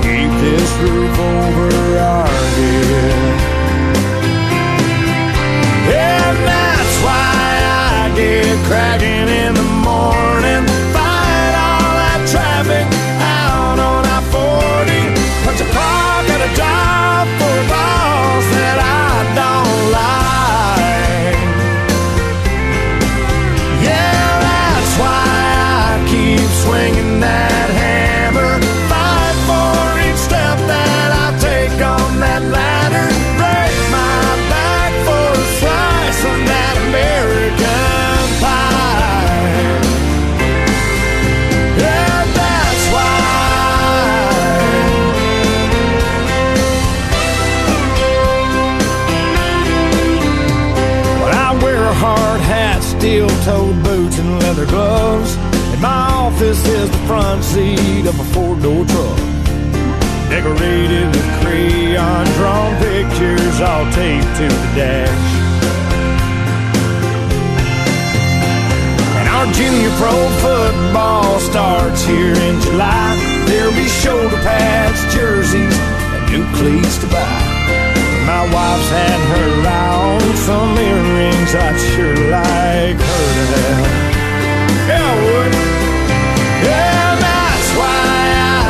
keep 0.00 0.30
this 0.40 0.70
roof 0.80 1.18
over 1.18 1.98
our 1.98 2.26
head. 2.56 3.51
Get 8.22 8.56
cracking 8.66 9.28
in 9.28 9.52
the 9.52 9.68
morning, 9.82 10.71
steel-toed 53.02 53.82
boots, 53.82 54.16
and 54.20 54.38
leather 54.38 54.64
gloves. 54.66 55.34
And 55.74 55.80
my 55.82 56.06
office 56.22 56.64
is 56.68 56.88
the 56.88 57.02
front 57.08 57.42
seat 57.42 58.06
of 58.06 58.14
a 58.14 58.24
four-door 58.32 58.84
truck, 58.86 59.18
decorated 60.30 61.06
with 61.10 61.28
crayon-drawn 61.42 62.78
pictures, 62.78 63.60
all 63.60 63.84
taped 63.90 64.32
to 64.38 64.46
the 64.46 64.70
dash. 64.78 65.30
And 69.18 69.28
our 69.34 69.46
junior 69.52 69.90
pro 69.98 70.14
football 70.38 71.40
starts 71.40 72.04
here 72.04 72.36
in 72.36 72.60
July. 72.60 73.18
There'll 73.46 73.74
be 73.74 73.88
shoulder 73.88 74.40
pads, 74.46 75.12
jerseys, 75.12 75.76
and 76.14 76.30
new 76.30 76.44
cleats 76.54 76.98
to 76.98 77.08
buy. 77.08 77.41
My 78.26 78.42
wife's 78.54 78.88
had 78.88 79.20
her 79.32 79.50
on 79.66 80.36
some 80.36 80.78
earrings 80.78 81.54
I'd 81.54 81.76
sure 81.90 82.14
like 82.30 82.96
her 82.96 83.26
to 83.38 83.44
have. 83.58 83.86
Yeah, 84.88 85.02
I 85.02 85.14
would. 85.22 85.52
Yeah, 86.62 87.18
that's 87.18 87.70
why 87.78 88.02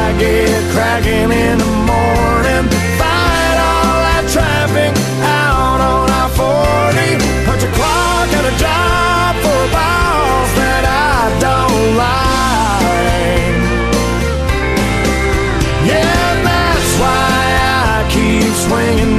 I 0.00 0.16
get 0.18 0.62
cracking 0.72 1.30
in 1.30 1.58
the 1.58 1.72
morning. 1.84 2.64
Fight 2.96 3.58
all 3.60 4.00
that 4.08 4.24
traffic 4.32 4.92
out 5.20 5.80
on 5.80 6.08
I-40. 6.08 7.20
Punch 7.44 7.62
a 7.62 7.70
clock 7.76 8.28
at 8.32 8.44
a 8.48 8.54
job 8.56 9.36
for 9.44 9.52
a 9.52 9.70
boss 9.76 10.48
that 10.60 10.84
I 10.88 11.28
don't 11.44 11.96
like. 12.00 13.56
Yeah, 15.84 16.24
that's 16.40 16.92
why 16.96 17.20
I 17.60 18.08
keep 18.08 18.52
swinging 18.64 19.11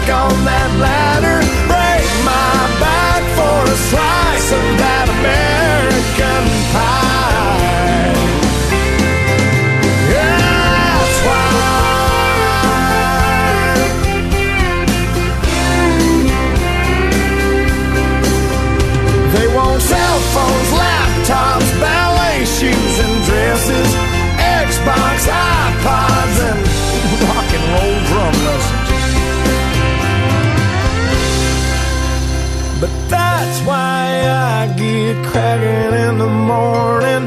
I 0.00 0.12
on 0.12 0.44
that 0.44 0.70
ladder. 0.80 1.40
Break 1.68 2.08
my 2.24 2.56
back 2.80 3.22
for 3.36 3.60
a 3.70 3.76
slice 3.76 4.52
of 4.52 4.78
that 4.78 5.08
American 5.08 6.44
pie. 6.72 7.09
Get 35.40 35.94
in 36.06 36.18
the 36.18 36.28
morning, 36.28 37.24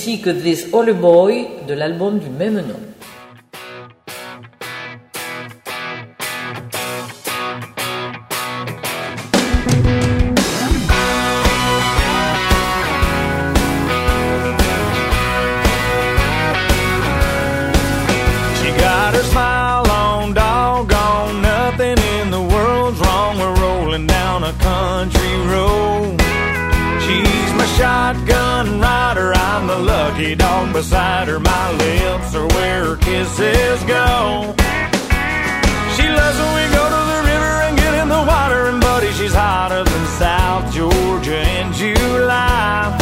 ainsi 0.00 0.18
que 0.22 0.30
This 0.30 0.68
Holy 0.72 0.94
Boy 0.94 1.46
de 1.68 1.74
l'album 1.74 2.18
du 2.18 2.30
même 2.30 2.54
nom. 2.54 2.89
beside 30.80 31.28
her, 31.28 31.38
my 31.38 31.66
lips 31.72 32.34
are 32.34 32.48
where 32.56 32.84
her 32.86 32.96
kisses 32.96 33.80
go. 33.84 34.54
She 35.94 36.06
loves 36.08 36.38
when 36.40 36.52
we 36.56 36.66
go 36.72 36.84
to 36.96 37.00
the 37.12 37.20
river 37.32 37.54
and 37.66 37.76
get 37.76 37.92
in 38.00 38.08
the 38.08 38.22
water, 38.32 38.60
and 38.70 38.80
buddy, 38.80 39.12
she's 39.12 39.34
hotter 39.34 39.84
than 39.84 40.04
South 40.22 40.72
Georgia 40.72 41.40
in 41.58 41.70
July. 41.74 42.96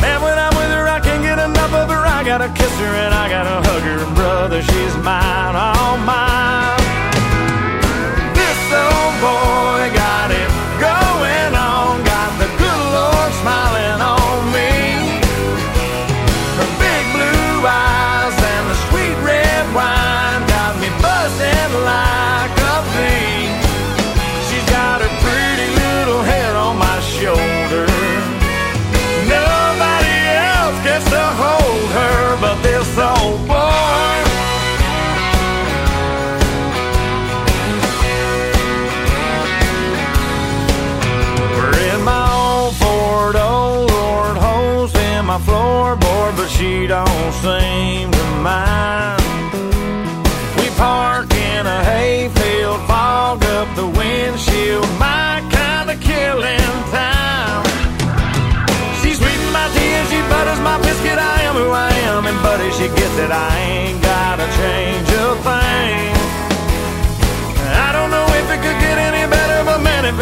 Man, 0.00 0.18
when 0.22 0.38
I'm 0.38 0.54
with 0.56 0.72
her, 0.78 0.88
I 0.96 1.00
can't 1.04 1.22
get 1.22 1.38
enough 1.38 1.74
of 1.74 1.90
her. 1.90 2.02
I 2.18 2.24
gotta 2.24 2.48
kiss 2.58 2.74
her 2.78 2.92
and 3.04 3.12
I 3.12 3.28
gotta 3.28 3.56
hug 3.68 3.82
her, 3.82 3.98
and 4.06 4.14
brother, 4.16 4.62
she's 4.62 4.96
mine, 5.04 5.56
all 5.56 5.98
mine. 5.98 6.53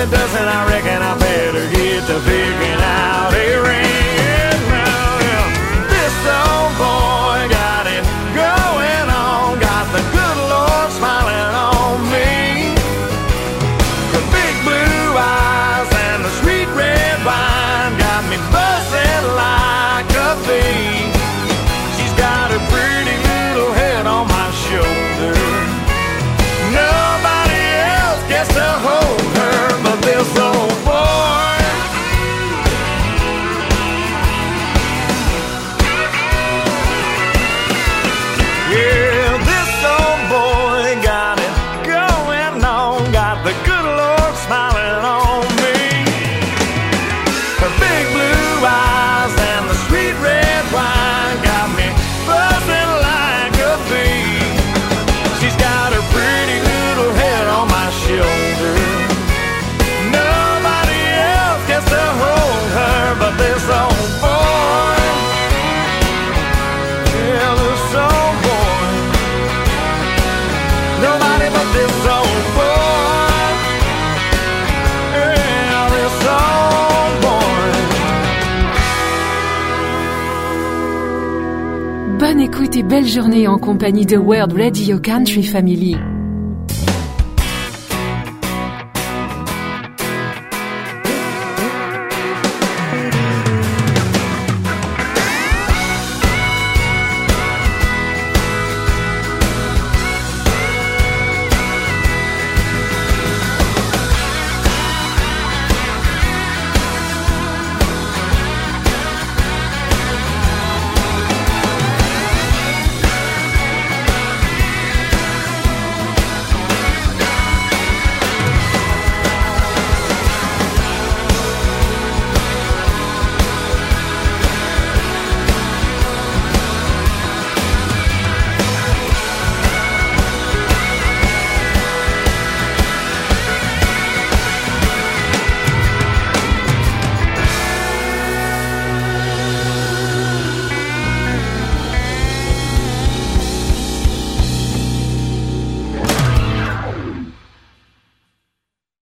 it 0.02 0.10
doesn't, 0.10 0.48
I 0.48 0.66
reckon 0.66 1.01
got 43.34 43.44
the 43.44 43.52
good 43.64 43.84
Lord 43.84 44.34
smiling 44.36 45.04
on. 45.04 45.31
Écoutez 82.54 82.82
Belle 82.82 83.06
Journée 83.08 83.48
en 83.48 83.56
compagnie 83.56 84.04
de 84.04 84.18
World 84.18 84.52
Radio 84.52 84.98
Country 84.98 85.42
Family. 85.42 85.96